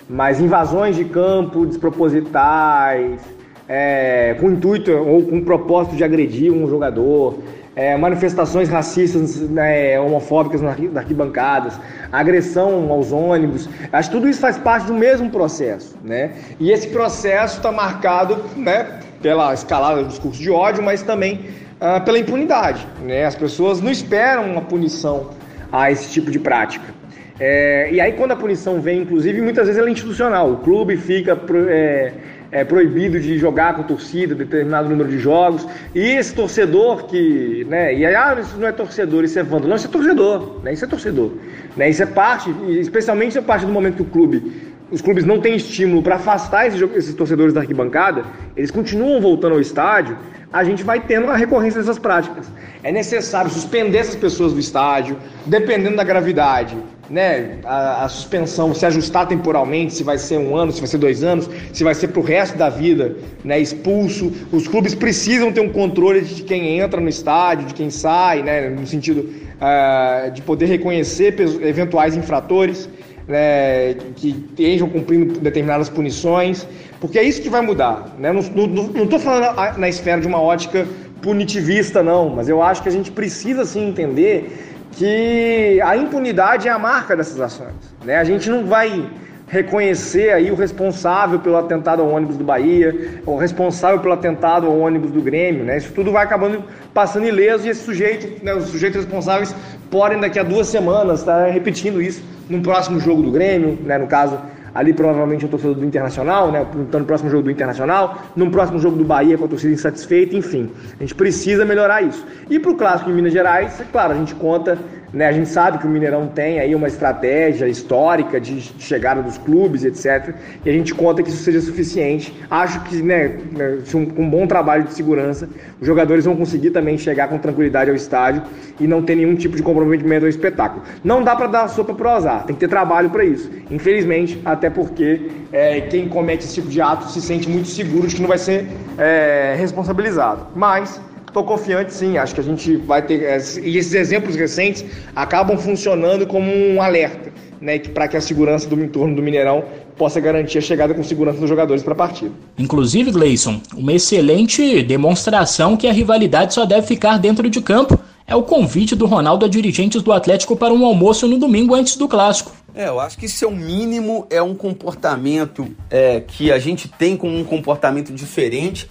[0.09, 3.21] Mas invasões de campo despropositais,
[3.67, 7.39] é, com intuito ou com propósito de agredir um jogador,
[7.75, 11.79] é, manifestações racistas, né, homofóbicas nas arquibancadas,
[12.13, 13.69] agressão aos ônibus.
[13.93, 16.33] Acho que tudo isso faz parte do mesmo processo, né?
[16.59, 21.47] E esse processo está marcado, né, pela escalada do discurso de ódio, mas também
[21.81, 23.25] ah, pela impunidade, né?
[23.25, 25.31] As pessoas não esperam uma punição
[25.71, 26.99] a esse tipo de prática.
[27.39, 30.51] É, e aí quando a punição vem, inclusive, muitas vezes ela é institucional.
[30.51, 32.13] O clube fica é,
[32.51, 35.67] é, proibido de jogar com torcida, determinado número de jogos.
[35.95, 39.69] E esse torcedor que, né, e aí, ah, isso não é torcedor, isso é vândalo.
[39.69, 41.33] Não, isso é torcedor, né, isso é torcedor.
[41.77, 44.53] Né, isso é parte, especialmente a partir do momento que o clube,
[44.91, 48.25] os clubes não têm estímulo para afastar esses, esses torcedores da arquibancada,
[48.57, 50.17] eles continuam voltando ao estádio,
[50.53, 52.51] a gente vai tendo a recorrência dessas práticas.
[52.83, 56.77] É necessário suspender essas pessoas do estádio, dependendo da gravidade,
[57.11, 60.99] né, a, a, suspensão se ajustar temporalmente, se vai ser um ano, se vai ser
[60.99, 64.33] dois anos, se vai ser para o resto da vida, né, expulso.
[64.53, 68.69] Os clubes precisam ter um controle de quem entra no estádio, de quem sai, né,
[68.69, 72.89] no sentido uh, de poder reconhecer eventuais infratores
[73.29, 76.67] né, que estejam cumprindo determinadas punições,
[76.99, 78.17] porque é isso que vai mudar.
[78.19, 78.33] Né?
[78.33, 80.87] Não estou falando na esfera de uma ótica
[81.21, 86.71] punitivista, não, mas eu acho que a gente precisa sim entender que a impunidade é
[86.71, 87.75] a marca dessas ações.
[88.05, 88.17] Né?
[88.17, 89.07] A gente não vai
[89.49, 94.79] reconhecer aí o responsável pelo atentado ao ônibus do Bahia, o responsável pelo atentado ao
[94.79, 95.79] ônibus do Grêmio, né?
[95.79, 99.55] Isso tudo vai acabando passando ileso e esse sujeito, né, os sujeitos responsáveis
[99.91, 103.97] podem daqui a duas semanas estar repetindo isso no próximo jogo do Grêmio, né?
[103.97, 104.39] No caso
[104.79, 106.65] ali provavelmente o torcedor do Internacional, né?
[106.77, 110.37] Então, no próximo jogo do Internacional, no próximo jogo do Bahia com a torcida insatisfeita,
[110.37, 110.71] enfim.
[110.97, 112.25] A gente precisa melhorar isso.
[112.49, 114.79] E para o clássico em Minas Gerais, é claro, a gente conta
[115.13, 119.39] né, a gente sabe que o Mineirão tem aí uma estratégia histórica de chegada dos
[119.39, 120.35] clubes, etc.
[120.65, 122.35] E a gente conta que isso seja suficiente.
[122.51, 125.49] Acho que, né, né com um bom trabalho de segurança,
[125.81, 128.43] os jogadores vão conseguir também chegar com tranquilidade ao estádio
[128.79, 130.83] e não ter nenhum tipo de comprometimento ao espetáculo.
[131.03, 133.51] Não dá para dar sopa pro azar, tem que ter trabalho para isso.
[133.71, 138.17] Infelizmente, até porque é, quem comete esse tipo de ato se sente muito seguro de
[138.17, 138.67] que não vai ser
[138.99, 140.47] é, responsabilizado.
[140.55, 143.23] Mas Estou confiante sim, acho que a gente vai ter.
[143.23, 147.79] É, e esses exemplos recentes acabam funcionando como um alerta, né?
[147.79, 149.63] Para que a segurança do entorno do Mineirão
[149.97, 152.33] possa garantir a chegada com segurança dos jogadores para a partida.
[152.59, 158.37] Inclusive, Gleison, uma excelente demonstração que a rivalidade só deve ficar dentro de campo é
[158.37, 162.07] o convite do Ronaldo a dirigentes do Atlético para um almoço no domingo antes do
[162.07, 162.53] clássico.
[162.75, 166.87] É, eu acho que isso é o mínimo, é um comportamento é, que a gente
[166.87, 168.89] tem como um comportamento diferente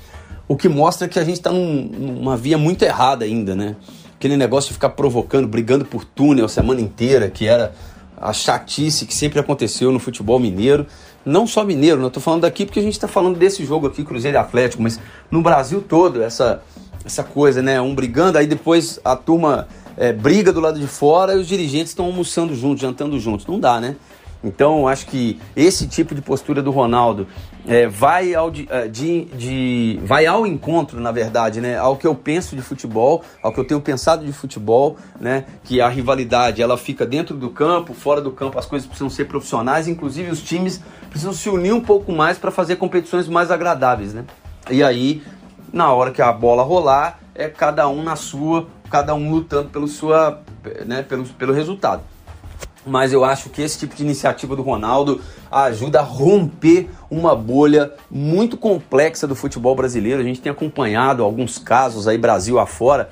[0.48, 3.76] o que mostra que a gente está num, numa via muito errada ainda, né?
[4.16, 7.74] Aquele negócio de ficar provocando, brigando por túnel a semana inteira, que era
[8.20, 10.88] a chatice que sempre aconteceu no futebol mineiro.
[11.24, 12.08] Não só mineiro, não né?
[12.08, 15.00] estou falando daqui porque a gente está falando desse jogo aqui, Cruzeiro e Atlético, mas
[15.30, 16.64] no Brasil todo, essa,
[17.08, 17.82] essa coisa, né?
[17.82, 19.68] Um brigando, aí depois a turma
[19.98, 23.48] é, briga do lado de fora e os dirigentes estão almoçando juntos, jantando juntos.
[23.48, 23.96] Não dá, né?
[24.44, 27.28] Então, acho que esse tipo de postura do Ronaldo
[27.68, 32.06] é, vai, ao, de, é, de, de, vai ao encontro, na verdade, né, ao que
[32.06, 36.62] eu penso de futebol, ao que eu tenho pensado de futebol, né, que a rivalidade
[36.62, 40.42] ela fica dentro do campo, fora do campo as coisas precisam ser profissionais, inclusive os
[40.42, 44.14] times precisam se unir um pouco mais para fazer competições mais agradáveis.
[44.14, 44.24] Né?
[44.70, 45.24] E aí,
[45.72, 49.88] na hora que a bola rolar, é cada um na sua, cada um lutando pelo,
[49.88, 50.42] sua,
[50.86, 52.02] né, pelo, pelo resultado.
[52.86, 57.92] Mas eu acho que esse tipo de iniciativa do Ronaldo ajuda a romper uma bolha
[58.10, 60.22] muito complexa do futebol brasileiro.
[60.22, 63.10] A gente tem acompanhado alguns casos aí, Brasil afora,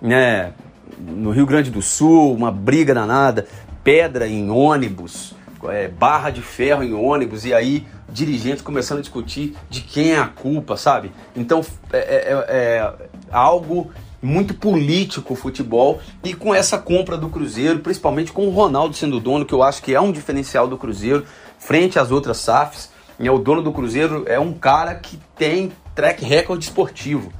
[0.00, 0.52] né?
[0.98, 3.46] No Rio Grande do Sul, uma briga danada,
[3.84, 9.54] pedra em ônibus, é, barra de ferro em ônibus, e aí dirigentes começando a discutir
[9.68, 11.12] de quem é a culpa, sabe?
[11.36, 12.94] Então é, é, é, é
[13.30, 13.90] algo
[14.20, 19.20] muito político o futebol e com essa compra do Cruzeiro, principalmente com o Ronaldo sendo
[19.20, 21.24] dono, que eu acho que é um diferencial do Cruzeiro
[21.58, 22.90] frente às outras SAFs.
[23.20, 27.32] E o dono do Cruzeiro é um cara que tem track record esportivo.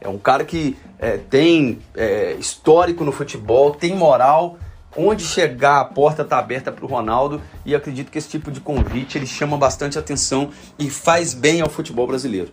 [0.00, 4.58] É um cara que é, tem é, histórico no futebol, tem moral
[4.96, 8.60] onde chegar, a porta está aberta para o Ronaldo e acredito que esse tipo de
[8.60, 12.50] convite ele chama bastante atenção e faz bem ao futebol brasileiro.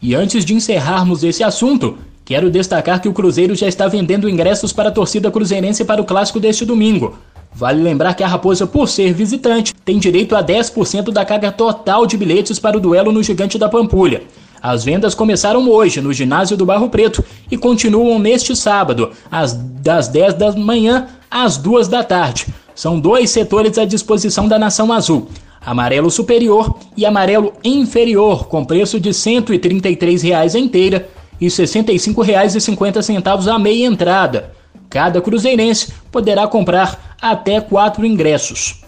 [0.00, 4.72] E antes de encerrarmos esse assunto, quero destacar que o Cruzeiro já está vendendo ingressos
[4.72, 7.18] para a torcida cruzeirense para o clássico deste domingo.
[7.52, 12.06] Vale lembrar que a Raposa, por ser visitante, tem direito a 10% da carga total
[12.06, 14.22] de bilhetes para o duelo no Gigante da Pampulha.
[14.62, 20.08] As vendas começaram hoje no ginásio do Barro Preto e continuam neste sábado, às, das
[20.08, 22.46] 10 da manhã às 2 da tarde.
[22.74, 25.28] São dois setores à disposição da Nação Azul:
[25.64, 31.08] amarelo superior e amarelo inferior, com preço de R$ 133,00 a inteira
[31.40, 34.52] e R$ 65,50 a meia entrada.
[34.90, 38.87] Cada cruzeirense poderá comprar até quatro ingressos.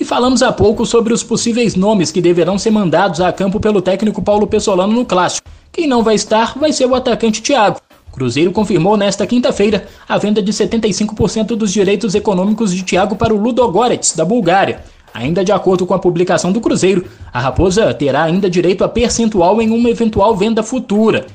[0.00, 3.82] E falamos há pouco sobre os possíveis nomes que deverão ser mandados a campo pelo
[3.82, 5.48] técnico Paulo Pessolano no clássico.
[5.72, 7.80] Quem não vai estar vai ser o atacante Thiago.
[8.12, 13.36] Cruzeiro confirmou nesta quinta-feira a venda de 75% dos direitos econômicos de Thiago para o
[13.36, 14.84] Ludogorets, da Bulgária.
[15.12, 19.60] Ainda de acordo com a publicação do Cruzeiro, a Raposa terá ainda direito a percentual
[19.60, 21.26] em uma eventual venda futura.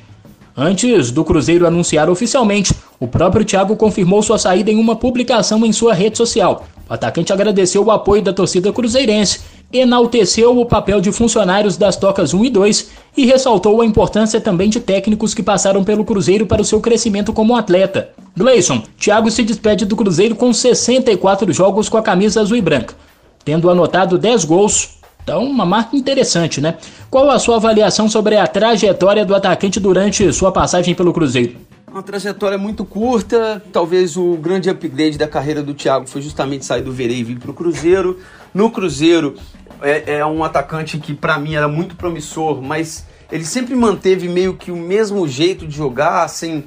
[0.56, 5.74] Antes do Cruzeiro anunciar oficialmente, o próprio Thiago confirmou sua saída em uma publicação em
[5.74, 6.66] sua rede social.
[6.90, 9.40] O atacante agradeceu o apoio da torcida cruzeirense,
[9.72, 14.70] enalteceu o papel de funcionários das tocas 1 e 2 e ressaltou a importância também
[14.70, 18.10] de técnicos que passaram pelo Cruzeiro para o seu crescimento como atleta.
[18.36, 22.96] Gleison, Thiago se despede do Cruzeiro com 64 jogos com a camisa azul e branca,
[23.44, 26.76] tendo anotado 10 gols, então, uma marca interessante, né?
[27.10, 31.56] Qual a sua avaliação sobre a trajetória do atacante durante sua passagem pelo Cruzeiro?
[31.94, 36.82] Uma trajetória muito curta, talvez o grande upgrade da carreira do Thiago foi justamente sair
[36.82, 38.20] do Verei e vir para o Cruzeiro.
[38.52, 39.36] No Cruzeiro,
[39.80, 44.56] é, é um atacante que para mim era muito promissor, mas ele sempre manteve meio
[44.56, 46.64] que o mesmo jeito de jogar, sem,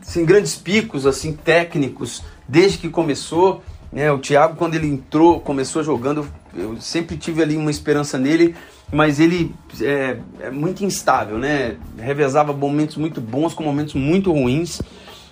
[0.00, 3.62] sem grandes picos assim técnicos, desde que começou.
[3.92, 4.10] Né?
[4.10, 8.54] O Thiago, quando ele entrou, começou jogando, eu sempre tive ali uma esperança nele,
[8.92, 11.76] mas ele é, é muito instável, né?
[11.98, 14.80] Revezava momentos muito bons com momentos muito ruins.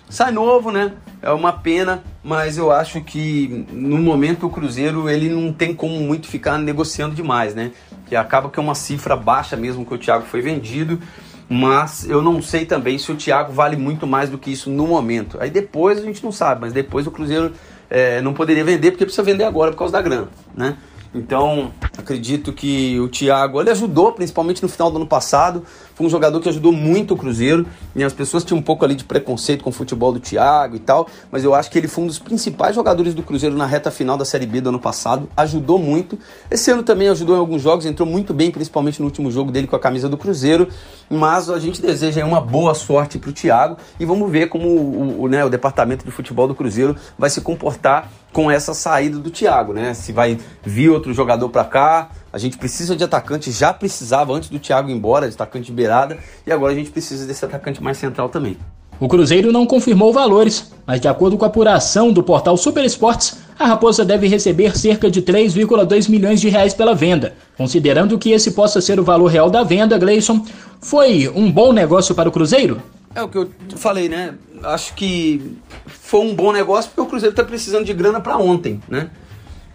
[0.09, 0.93] Sai novo, né?
[1.21, 5.99] É uma pena, mas eu acho que no momento o Cruzeiro ele não tem como
[5.99, 7.71] muito ficar negociando demais, né?
[8.07, 10.99] Que acaba que é uma cifra baixa mesmo que o Thiago foi vendido,
[11.47, 14.87] mas eu não sei também se o Thiago vale muito mais do que isso no
[14.87, 15.37] momento.
[15.39, 17.53] Aí depois a gente não sabe, mas depois o Cruzeiro
[17.89, 20.77] é, não poderia vender porque precisa vender agora por causa da grana, né?
[21.13, 25.63] Então, acredito que o Thiago, ele ajudou, principalmente no final do ano passado.
[25.95, 27.65] Foi um jogador que ajudou muito o Cruzeiro.
[27.95, 30.79] E as pessoas tinham um pouco ali de preconceito com o futebol do Thiago e
[30.79, 31.07] tal.
[31.31, 34.17] Mas eu acho que ele foi um dos principais jogadores do Cruzeiro na reta final
[34.17, 35.27] da Série B do ano passado.
[35.35, 36.17] Ajudou muito.
[36.49, 39.65] Esse ano também ajudou em alguns jogos, entrou muito bem, principalmente no último jogo dele
[39.65, 40.67] com a camisa do Cruzeiro.
[41.09, 43.77] Mas a gente deseja uma boa sorte para o Thiago.
[43.99, 47.41] E vamos ver como o, o, né, o departamento de futebol do Cruzeiro vai se
[47.41, 49.93] comportar com essa saída do Thiago, né?
[49.93, 54.49] Se vai vir outro jogador para cá, a gente precisa de atacante, já precisava antes
[54.49, 57.81] do Thiago ir embora, de atacante de beirada, e agora a gente precisa desse atacante
[57.81, 58.57] mais central também.
[58.99, 63.37] O Cruzeiro não confirmou valores, mas de acordo com a apuração do portal Super Esportes,
[63.57, 67.33] a Raposa deve receber cerca de 3,2 milhões de reais pela venda.
[67.57, 70.45] Considerando que esse possa ser o valor real da venda, Gleison,
[70.81, 72.81] foi um bom negócio para o Cruzeiro?
[73.15, 74.35] É o que eu falei, né?
[74.63, 78.81] Acho que foi um bom negócio porque o Cruzeiro está precisando de grana para ontem,
[78.87, 79.09] né?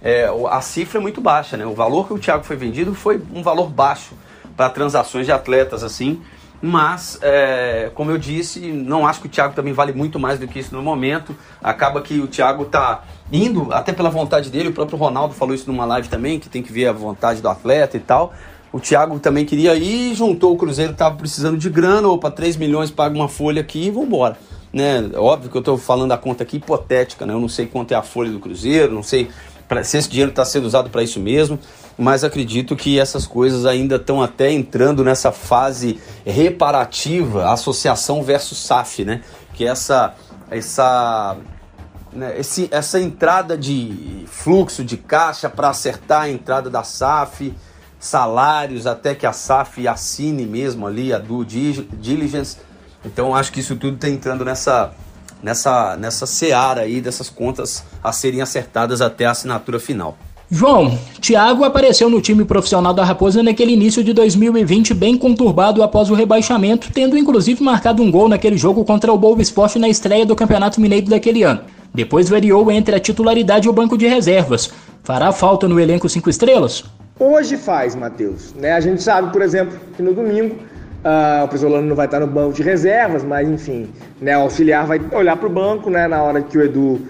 [0.00, 1.64] É, a cifra é muito baixa, né?
[1.64, 4.12] O valor que o Thiago foi vendido foi um valor baixo
[4.56, 6.20] para transações de atletas assim.
[6.66, 10.48] Mas, é, como eu disse, não acho que o Thiago também vale muito mais do
[10.48, 11.36] que isso no momento.
[11.62, 14.70] Acaba que o Thiago tá indo até pela vontade dele.
[14.70, 17.48] O próprio Ronaldo falou isso numa live também, que tem que ver a vontade do
[17.50, 18.32] atleta e tal.
[18.74, 22.90] O Thiago também queria ir, juntou o Cruzeiro, estava precisando de grana, opa, 3 milhões,
[22.90, 24.37] paga uma folha aqui e vambora
[24.74, 25.08] né?
[25.14, 27.32] Óbvio que eu estou falando a conta aqui hipotética, né?
[27.32, 29.30] Eu não sei quanto é a folha do Cruzeiro, não sei
[29.84, 31.58] se esse dinheiro está sendo usado para isso mesmo,
[31.96, 39.04] mas acredito que essas coisas ainda estão até entrando nessa fase reparativa, associação versus SAF,
[39.04, 39.22] né?
[39.54, 40.14] Que essa
[40.50, 41.37] essa
[42.12, 47.54] né, esse, essa entrada de fluxo de caixa para acertar a entrada da SAF,
[48.04, 51.46] salários até que a SAF assine mesmo ali a due
[51.98, 52.58] diligence.
[53.04, 54.92] Então acho que isso tudo está entrando nessa
[55.42, 60.18] nessa nessa seara aí dessas contas a serem acertadas até a assinatura final.
[60.50, 66.10] João, Thiago apareceu no time profissional da Raposa naquele início de 2020 bem conturbado após
[66.10, 70.26] o rebaixamento, tendo inclusive marcado um gol naquele jogo contra o Boa Esporte na estreia
[70.26, 71.62] do Campeonato Mineiro daquele ano.
[71.94, 74.70] Depois variou entre a titularidade e o banco de reservas.
[75.02, 76.84] Fará falta no elenco cinco estrelas?
[77.18, 78.53] Hoje faz, Matheus.
[78.55, 78.72] Né?
[78.72, 80.57] A gente sabe, por exemplo, que no domingo
[81.05, 83.88] uh, o Pesolano não vai estar no banco de reservas, mas enfim,
[84.20, 87.00] né, o auxiliar vai olhar para o banco né, na hora que o Edu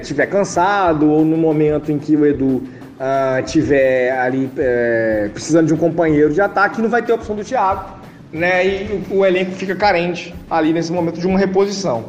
[0.00, 2.62] estiver é, cansado ou no momento em que o Edu
[3.00, 7.44] uh, ali é, precisando de um companheiro de ataque, não vai ter a opção do
[7.44, 8.00] Thiago.
[8.32, 12.04] Né, e o, o elenco fica carente ali nesse momento de uma reposição.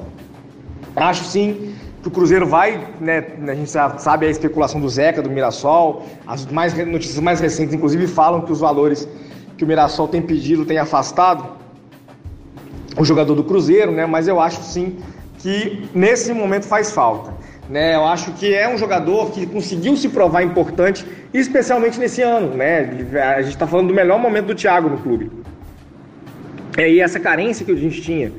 [0.95, 5.29] Acho sim que o Cruzeiro vai, né, a gente sabe a especulação do Zeca, do
[5.29, 9.07] Mirassol, as mais, notícias mais recentes, inclusive, falam que os valores
[9.57, 11.47] que o Mirassol tem pedido tem afastado
[12.97, 14.97] o jogador do Cruzeiro, né, mas eu acho sim
[15.39, 17.33] que nesse momento faz falta.
[17.69, 22.53] Né, eu acho que é um jogador que conseguiu se provar importante, especialmente nesse ano.
[22.53, 23.07] Né?
[23.37, 25.31] A gente está falando do melhor momento do Thiago no clube.
[26.77, 28.33] É, e essa carência que a gente tinha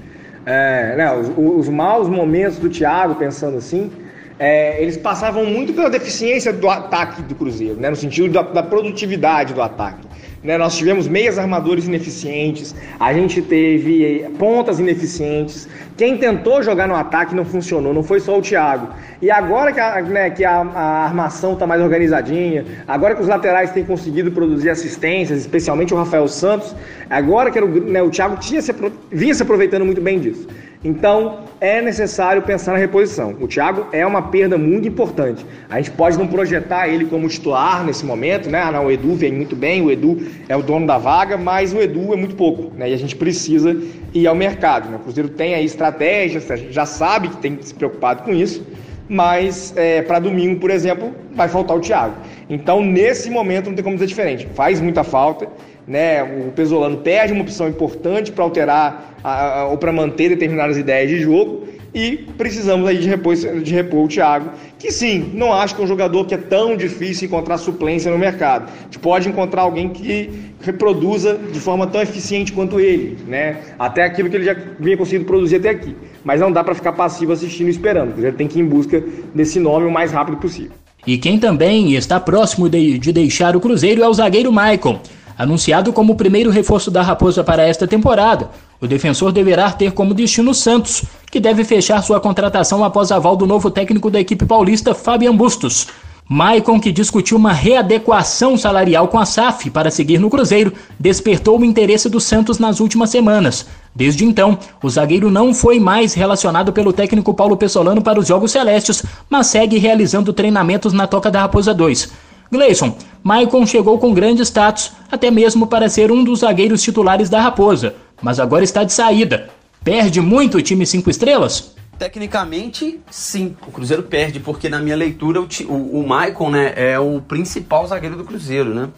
[0.47, 3.91] é, né, os, os, maus momentos do Thiago, pensando assim,
[4.39, 8.63] é, eles passavam muito pela deficiência do ataque do Cruzeiro, né, no sentido da, da
[8.63, 10.07] produtividade do ataque.
[10.45, 10.59] Né?
[10.59, 15.67] Nós tivemos meias armadores ineficientes, a gente teve pontas ineficientes.
[15.97, 18.89] Quem tentou jogar no ataque não funcionou, não foi só o Thiago.
[19.23, 23.29] E agora que a, né, que a, a armação está mais organizadinha, agora que os
[23.29, 26.75] laterais têm conseguido produzir assistências, especialmente o Rafael Santos,
[27.09, 28.75] agora que era o, né, o Thiago tinha se,
[29.13, 30.49] vinha se aproveitando muito bem disso.
[30.85, 33.35] Então é necessário pensar na reposição.
[33.41, 35.45] O Thiago é uma perda muito importante.
[35.71, 38.61] A gente pode não projetar ele como titular nesse momento, né?
[38.61, 41.73] Ah, não, o Edu vem muito bem, o Edu é o dono da vaga, mas
[41.73, 42.91] o Edu é muito pouco, né?
[42.91, 43.75] E a gente precisa
[44.13, 44.91] ir ao mercado.
[44.91, 44.97] Né?
[44.97, 48.63] O Cruzeiro tem aí estratégias, já sabe que tem que se preocupado com isso,
[49.09, 52.15] mas é, para domingo, por exemplo, vai faltar o Thiago.
[52.49, 54.47] Então, nesse momento, não tem como dizer diferente.
[54.55, 55.49] Faz muita falta
[55.87, 56.23] né?
[56.23, 61.11] O Pesolano perde uma opção importante para alterar a, a, ou para manter determinadas ideias
[61.11, 65.77] de jogo e precisamos aí de repor, de repor o Thiago, que sim, não acho
[65.77, 68.69] que é um jogador que é tão difícil encontrar suplência no mercado.
[68.69, 70.29] A gente pode encontrar alguém que
[70.61, 73.59] reproduza de forma tão eficiente quanto ele, né?
[73.79, 75.95] Até aquilo que ele já vinha conseguindo produzir até aqui.
[76.25, 78.19] Mas não dá para ficar passivo assistindo e esperando.
[78.19, 79.01] Ele tem que ir em busca
[79.33, 80.73] desse nome o mais rápido possível.
[81.07, 85.01] E quem também está próximo de, de deixar o Cruzeiro é o zagueiro Maicon.
[85.37, 90.15] Anunciado como o primeiro reforço da Raposa para esta temporada, o defensor deverá ter como
[90.15, 94.95] destino Santos, que deve fechar sua contratação após aval do novo técnico da equipe paulista,
[94.95, 95.89] Fabian Bustos.
[96.27, 101.65] Maicon, que discutiu uma readequação salarial com a SAF para seguir no Cruzeiro, despertou o
[101.65, 103.67] interesse do Santos nas últimas semanas.
[103.95, 108.53] Desde então, o zagueiro não foi mais relacionado pelo técnico Paulo Pessolano para os Jogos
[108.53, 112.11] Celestes, mas segue realizando treinamentos na Toca da Raposa 2.
[112.51, 117.41] Gleison, Maicon chegou com grande status, até mesmo para ser um dos zagueiros titulares da
[117.41, 119.49] Raposa, mas agora está de saída.
[119.83, 121.75] Perde muito o time 5 estrelas?
[121.99, 123.57] Tecnicamente, sim.
[123.67, 127.87] O Cruzeiro perde, porque na minha leitura o, o, o Maicon né, é o principal
[127.87, 128.89] zagueiro do Cruzeiro, né?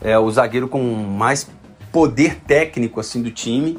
[0.00, 1.48] É o zagueiro com mais
[1.92, 3.78] poder técnico assim do time.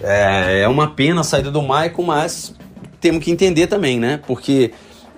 [0.00, 2.54] É, é uma pena a saída do Maicon, mas
[3.00, 4.20] temos que entender também, né?
[4.26, 4.72] Porque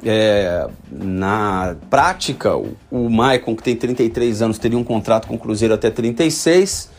[0.05, 2.55] é, na prática,
[2.91, 6.91] o, Maicon, que tem 33 anos, teria um contrato com o Cruzeiro até 36.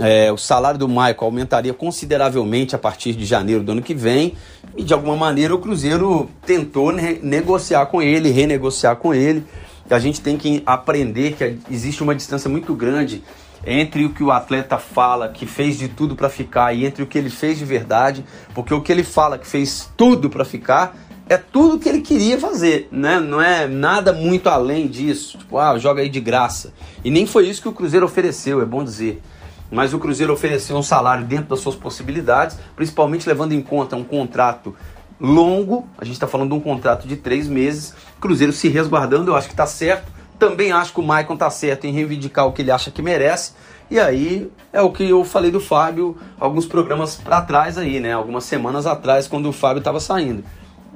[0.00, 4.34] É, o salário do Maicon aumentaria consideravelmente a partir de janeiro do ano que vem.
[4.76, 9.44] E de alguma maneira o Cruzeiro tentou ne negociar com ele, renegociar com ele.
[9.88, 13.22] A gente tem que aprender que existe uma distância muito grande
[13.64, 17.06] entre o que o atleta fala que fez de tudo para ficar e entre o
[17.06, 18.24] que ele fez de verdade,
[18.54, 20.96] porque o que ele fala que fez tudo para ficar
[21.32, 23.18] é tudo que ele queria fazer, né?
[23.18, 25.38] Não é nada muito além disso.
[25.38, 26.74] Tipo, ah, joga aí de graça.
[27.02, 29.22] E nem foi isso que o Cruzeiro ofereceu, é bom dizer.
[29.70, 34.04] Mas o Cruzeiro ofereceu um salário dentro das suas possibilidades, principalmente levando em conta um
[34.04, 34.76] contrato
[35.18, 35.88] longo.
[35.96, 37.94] A gente está falando de um contrato de três meses.
[38.20, 40.12] Cruzeiro se resguardando, eu acho que está certo.
[40.38, 43.52] Também acho que o Maicon está certo em reivindicar o que ele acha que merece.
[43.90, 48.12] E aí é o que eu falei do Fábio alguns programas para trás aí, né?
[48.12, 50.44] Algumas semanas atrás, quando o Fábio estava saindo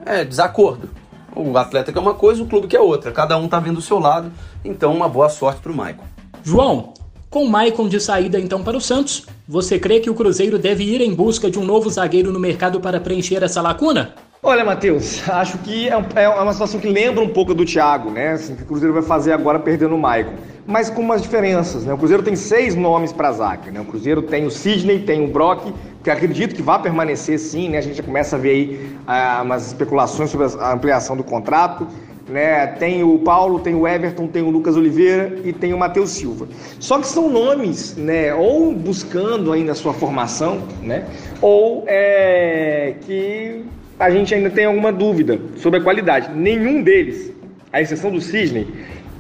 [0.07, 0.89] é desacordo.
[1.35, 3.13] O atleta que é uma coisa, o clube que é outra.
[3.13, 4.33] Cada um tá vendo o seu lado.
[4.65, 6.05] Então, uma boa sorte pro Maicon.
[6.43, 6.95] João,
[7.29, 10.85] com o Maicon de saída então para o Santos, você crê que o Cruzeiro deve
[10.85, 14.15] ir em busca de um novo zagueiro no mercado para preencher essa lacuna?
[14.49, 18.35] Olha, Matheus, acho que é, é, uma situação que lembra um pouco do Thiago, né?
[18.35, 20.35] Assim, que o Cruzeiro vai fazer agora perdendo o Maicon.
[20.65, 21.93] Mas com umas diferenças, né?
[21.93, 23.81] O Cruzeiro tem seis nomes para zaga, né?
[23.81, 27.79] O Cruzeiro tem o Sidney, tem o Brock, que acredito que vai permanecer sim, né?
[27.79, 31.85] A gente já começa a ver aí ah, umas especulações sobre a ampliação do contrato.
[32.29, 32.69] Né?
[32.69, 36.47] Tem o Paulo, tem o Everton, tem o Lucas Oliveira e tem o Matheus Silva.
[36.79, 38.33] Só que são nomes, né?
[38.33, 41.05] Ou buscando ainda a sua formação, né?
[41.43, 43.65] Ou é, que
[43.99, 46.31] a gente ainda tem alguma dúvida sobre a qualidade.
[46.35, 47.33] Nenhum deles,
[47.73, 48.67] à exceção do Cisne,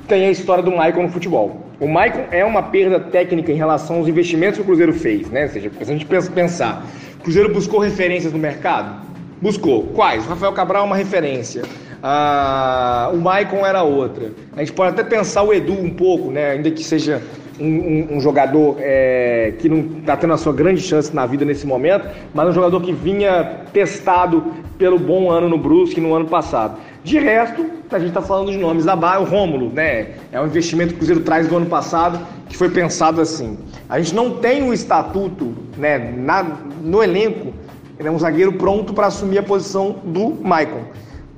[0.06, 1.66] tem a história do Maicon no futebol.
[1.80, 5.44] O Maicon é uma perda técnica em relação aos investimentos que o Cruzeiro fez, né?
[5.44, 6.86] Ou seja, se a gente pensa, pensar,
[7.18, 9.04] o Cruzeiro buscou referências no mercado?
[9.40, 9.84] Buscou.
[9.88, 10.24] Quais?
[10.24, 11.62] O Rafael Cabral é uma referência.
[12.02, 14.30] Ah, o Maicon era outra.
[14.54, 16.52] A gente pode até pensar o Edu um pouco, né?
[16.52, 17.22] Ainda que seja
[17.60, 21.66] um, um, jogador é, que não está tendo a sua grande chance na vida nesse
[21.66, 24.44] momento, mas um jogador que vinha testado
[24.78, 26.78] pelo bom ano no Brusque no ano passado.
[27.02, 30.08] De resto, a gente está falando de nomes da base, o Rômulo, né?
[30.32, 33.58] É um investimento que o Cruzeiro traz do ano passado, que foi pensado assim.
[33.88, 36.44] A gente não tem o um estatuto né, na,
[36.82, 37.52] no elenco,
[37.98, 40.82] é um zagueiro pronto para assumir a posição do Maicon.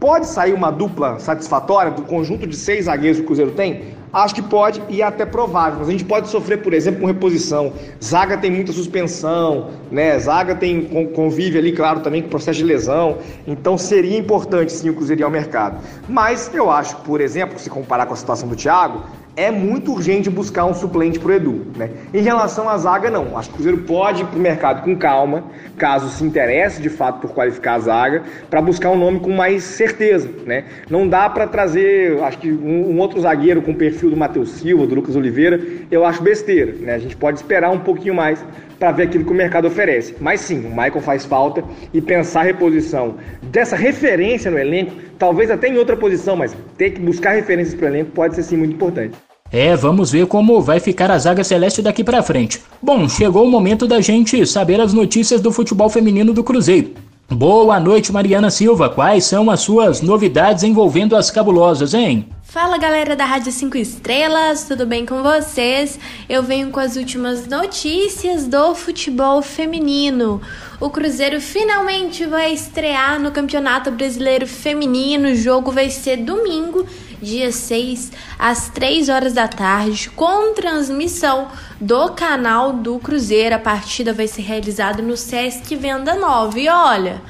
[0.01, 3.97] Pode sair uma dupla satisfatória do conjunto de seis zagueiros que o Cruzeiro tem?
[4.13, 5.81] Acho que pode e é até provável.
[5.81, 7.73] Mas a gente pode sofrer, por exemplo, com reposição.
[8.03, 10.17] Zaga tem muita suspensão, né?
[10.21, 10.85] Zaga tem
[11.15, 13.19] convive ali, claro, também com processo de lesão.
[13.45, 15.83] Então seria importante sim o Cruzeiro ir ao mercado.
[16.09, 19.03] Mas eu acho, por exemplo, se comparar com a situação do Thiago,
[19.39, 21.67] é muito urgente buscar um suplente para o Edu.
[21.77, 21.91] Né?
[22.13, 23.39] Em relação à zaga, não.
[23.39, 25.45] Acho que o Cruzeiro pode ir para o mercado com calma,
[25.77, 29.63] caso se interesse de fato por qualificar a zaga, para buscar um nome com mais
[29.63, 30.29] certeza.
[30.45, 30.65] Né?
[30.91, 34.51] Não dá para trazer, acho que um, um, outro zagueiro com o perfil do Matheus
[34.51, 36.73] Silva, do Lucas Oliveira, eu acho besteira.
[36.73, 36.95] Né?
[36.95, 38.45] A gente pode esperar um pouquinho mais
[38.77, 40.17] para ver aquilo que o mercado oferece.
[40.21, 41.63] Mas sim, o Michael faz falta
[41.95, 46.91] e pensar a reposição dessa referência no elenco, talvez até em outra posição, mas ter
[46.91, 49.28] que buscar referências para o elenco pode ser sim muito importante.
[49.51, 52.61] É, vamos ver como vai ficar a zaga celeste daqui para frente.
[52.83, 56.93] Bom, chegou o momento da gente saber as notícias do futebol feminino do Cruzeiro.
[57.31, 58.89] Boa noite, Mariana Silva.
[58.89, 62.27] Quais são as suas novidades envolvendo as cabulosas, hein?
[62.51, 66.01] Fala galera da Rádio 5 Estrelas, tudo bem com vocês?
[66.27, 70.41] Eu venho com as últimas notícias do futebol feminino.
[70.81, 75.29] O Cruzeiro finalmente vai estrear no Campeonato Brasileiro Feminino.
[75.29, 76.87] O jogo vai ser domingo,
[77.21, 83.57] dia 6, às 3 horas da tarde, com transmissão do canal do Cruzeiro.
[83.57, 86.59] A partida vai ser realizada no Sesc Venda Nova.
[86.59, 87.21] E olha,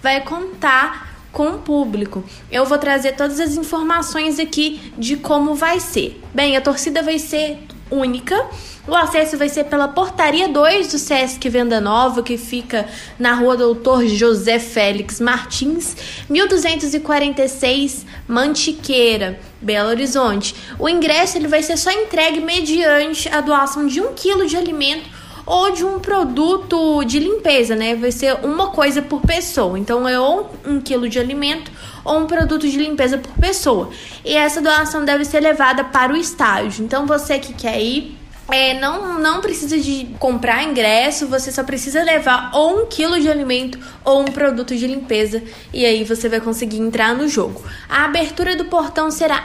[0.00, 2.24] vai contar com o público.
[2.50, 6.20] Eu vou trazer todas as informações aqui de como vai ser.
[6.34, 7.58] Bem, a torcida vai ser
[7.90, 8.46] única.
[8.86, 13.54] O acesso vai ser pela portaria 2 do Sesc Venda Nova, que fica na rua
[13.54, 15.94] Doutor José Félix Martins,
[16.28, 20.54] 1246 Mantiqueira, Belo Horizonte.
[20.78, 25.17] O ingresso ele vai ser só entregue mediante a doação de um quilo de alimento
[25.48, 27.94] ou de um produto de limpeza, né?
[27.94, 29.78] Vai ser uma coisa por pessoa.
[29.78, 31.72] Então é ou um quilo de alimento
[32.04, 33.88] ou um produto de limpeza por pessoa.
[34.22, 36.84] E essa doação deve ser levada para o estágio.
[36.84, 38.14] Então você que quer ir
[38.50, 43.28] é, não, não precisa de comprar ingresso, você só precisa levar ou um quilo de
[43.28, 45.42] alimento ou um produto de limpeza
[45.72, 47.62] e aí você vai conseguir entrar no jogo.
[47.88, 49.42] A abertura do portão será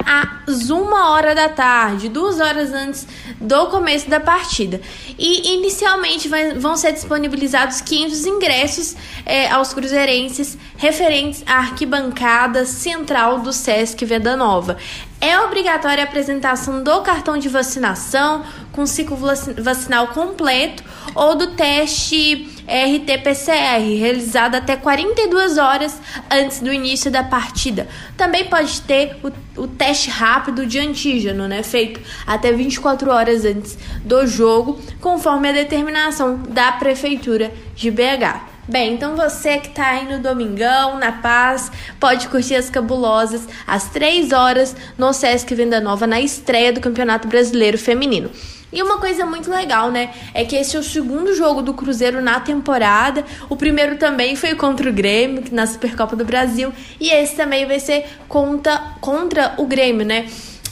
[0.48, 3.06] às uma hora da tarde, duas horas antes
[3.42, 4.80] do começo da partida.
[5.20, 8.96] E inicialmente vai, vão ser disponibilizados 500 ingressos
[9.26, 14.78] é, aos cruzeirenses referentes à arquibancada central do Sesc Venda Nova.
[15.24, 18.44] É obrigatória a apresentação do cartão de vacinação
[18.74, 19.16] com ciclo
[19.58, 20.84] vacinal completo
[21.16, 25.98] ou do teste RT-PCR, realizado até 42 horas
[26.30, 27.88] antes do início da partida.
[28.18, 33.78] Também pode ter o, o, teste rápido de antígeno, né, feito até 24 horas antes
[34.04, 38.53] do jogo, conforme a determinação da Prefeitura de BH.
[38.66, 43.90] Bem, então você que tá aí no domingão, na paz, pode curtir as cabulosas às
[43.90, 48.32] 3 horas no Sesc Venda Nova na estreia do Campeonato Brasileiro Feminino.
[48.72, 50.12] E uma coisa muito legal, né?
[50.34, 53.26] É que esse é o segundo jogo do Cruzeiro na temporada.
[53.50, 56.72] O primeiro também foi contra o Grêmio, na Supercopa do Brasil.
[57.00, 60.26] E esse também vai ser contra, contra o Grêmio, né?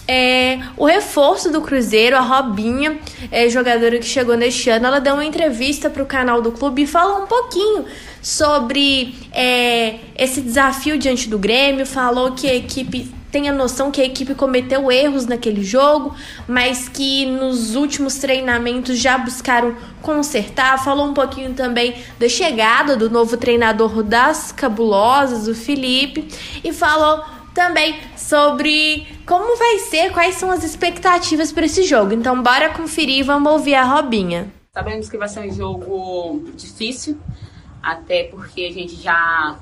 [0.08, 3.00] É, o reforço do Cruzeiro, a Robinha,
[3.32, 6.84] é, jogadora que chegou neste ano, ela deu uma entrevista para o canal do clube
[6.84, 7.86] e falou um pouquinho
[8.22, 14.02] sobre é, esse desafio diante do Grêmio, falou que a equipe tem a noção que
[14.02, 16.14] a equipe cometeu erros naquele jogo,
[16.46, 20.84] mas que nos últimos treinamentos já buscaram consertar.
[20.84, 26.28] Falou um pouquinho também da chegada do novo treinador das cabulosas, o Felipe,
[26.62, 27.24] e falou
[27.54, 32.14] também sobre como vai ser, quais são as expectativas para esse jogo.
[32.14, 34.52] Então, bora conferir e vamos ouvir a Robinha.
[34.74, 37.18] Sabemos que vai ser um jogo difícil,
[37.84, 39.60] até porque a gente já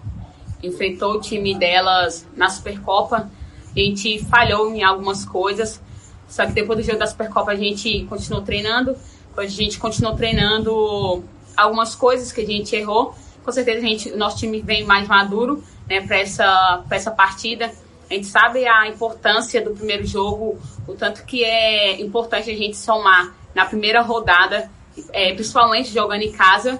[0.62, 3.30] enfrentou o time delas na Supercopa.
[3.76, 5.82] A gente falhou em algumas coisas,
[6.28, 8.96] só que depois do jogo da Supercopa a gente continuou treinando.
[9.36, 11.24] A gente continuou treinando
[11.56, 13.16] algumas coisas que a gente errou.
[13.44, 17.72] Com certeza a gente, nosso time vem mais maduro né, para essa, essa partida.
[18.10, 22.78] A gente sabe a importância do primeiro jogo, o tanto que é importante a gente
[22.78, 24.70] somar na primeira rodada,
[25.12, 26.80] é, principalmente jogando em casa,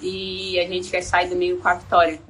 [0.00, 2.20] e a gente quer sair domingo com a vitória.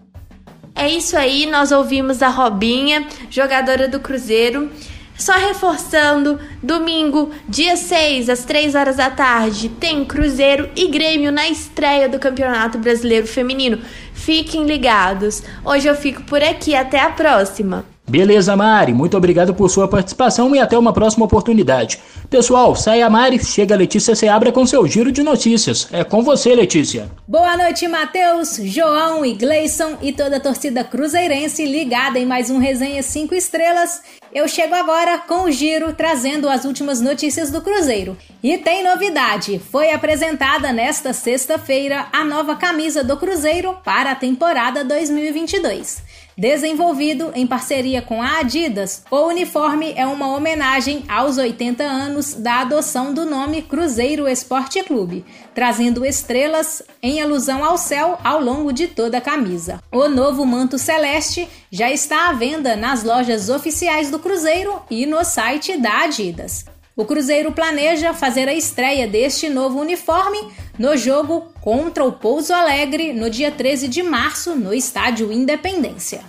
[0.75, 4.71] É isso aí, nós ouvimos a Robinha, jogadora do Cruzeiro.
[5.19, 11.49] Só reforçando, domingo, dia 6, às 3 horas da tarde, tem Cruzeiro e Grêmio na
[11.49, 13.81] estreia do Campeonato Brasileiro Feminino.
[14.27, 15.41] Fiquem ligados.
[15.65, 17.85] Hoje eu fico por aqui, até a próxima.
[18.09, 18.93] Beleza, Mari.
[18.93, 22.01] Muito obrigado por sua participação e até uma próxima oportunidade.
[22.29, 25.89] Pessoal, sai a Mari, chega a Letícia Seabra com seu giro de notícias.
[25.93, 27.09] É com você, Letícia.
[27.27, 32.59] Boa noite, Matheus, João e Gleison e toda a torcida cruzeirense ligada em mais um
[32.59, 34.03] Resenha 5 Estrelas.
[34.37, 38.19] Eu chego agora com o giro trazendo as últimas notícias do Cruzeiro.
[38.43, 44.85] E tem novidade: foi apresentada nesta sexta-feira a nova camisa do Cruzeiro para a temporada
[44.85, 46.03] 2022.
[46.39, 52.61] Desenvolvido em parceria com a Adidas, o uniforme é uma homenagem aos 80 anos da
[52.61, 55.25] adoção do nome Cruzeiro Esporte Clube,
[55.55, 59.83] trazendo estrelas em alusão ao céu ao longo de toda a camisa.
[59.91, 65.25] O novo manto celeste já está à venda nas lojas oficiais do Cruzeiro e no
[65.25, 66.65] site da Adidas.
[66.97, 70.39] O Cruzeiro planeja fazer a estreia deste novo uniforme
[70.79, 76.21] no jogo contra o Pouso Alegre no dia 13 de março no Estádio Independência.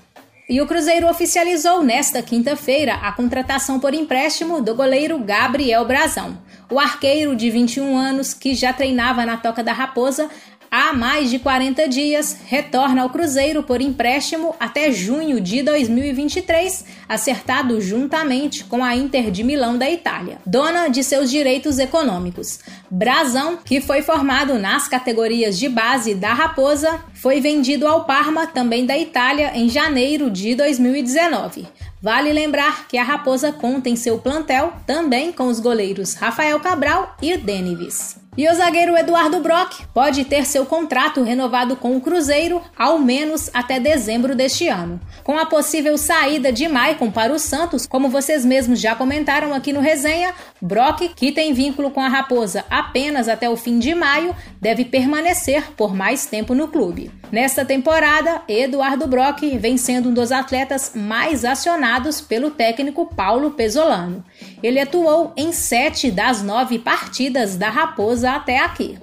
[0.49, 6.37] E o Cruzeiro oficializou nesta quinta-feira a contratação por empréstimo do goleiro Gabriel Brazão.
[6.69, 10.29] O arqueiro de 21 anos, que já treinava na Toca da Raposa,
[10.77, 17.81] há mais de 40 dias, retorna ao Cruzeiro por empréstimo até junho de 2023, acertado
[17.81, 22.59] juntamente com a Inter de Milão da Itália, dona de seus direitos econômicos.
[22.91, 28.85] Brasão, que foi formado nas categorias de base da Raposa, foi vendido ao Parma, também
[28.85, 31.67] da Itália, em janeiro de 2019.
[32.01, 37.15] Vale lembrar que a Raposa conta em seu plantel também com os goleiros Rafael Cabral
[37.21, 38.27] e Denivis.
[38.37, 43.49] E o zagueiro Eduardo Brock pode ter seu contrato renovado com o Cruzeiro ao menos
[43.51, 45.01] até dezembro deste ano.
[45.23, 49.73] Com a possível saída de Maicon para o Santos, como vocês mesmos já comentaram aqui
[49.73, 54.35] no resenha, Brock, que tem vínculo com a Raposa apenas até o fim de maio,
[54.61, 57.06] deve permanecer por mais tempo no clube.
[57.31, 64.23] Nesta temporada, Eduardo Brock vem sendo um dos atletas mais acionados pelo técnico Paulo Pesolano.
[64.63, 68.97] Ele atuou em sete das nove partidas da Raposa até aqui.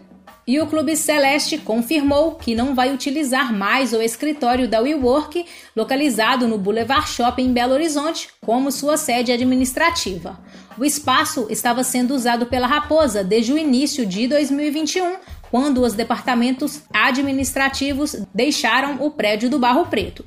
[0.47, 6.47] E o Clube Celeste confirmou que não vai utilizar mais o escritório da WeWork, localizado
[6.47, 10.39] no Boulevard Shopping em Belo Horizonte, como sua sede administrativa.
[10.77, 15.17] O espaço estava sendo usado pela Raposa desde o início de 2021,
[15.55, 20.27] quando os departamentos administrativos deixaram o prédio do Barro Preto.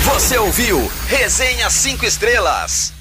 [0.06, 3.01] Você ouviu Resenha 5 Estrelas.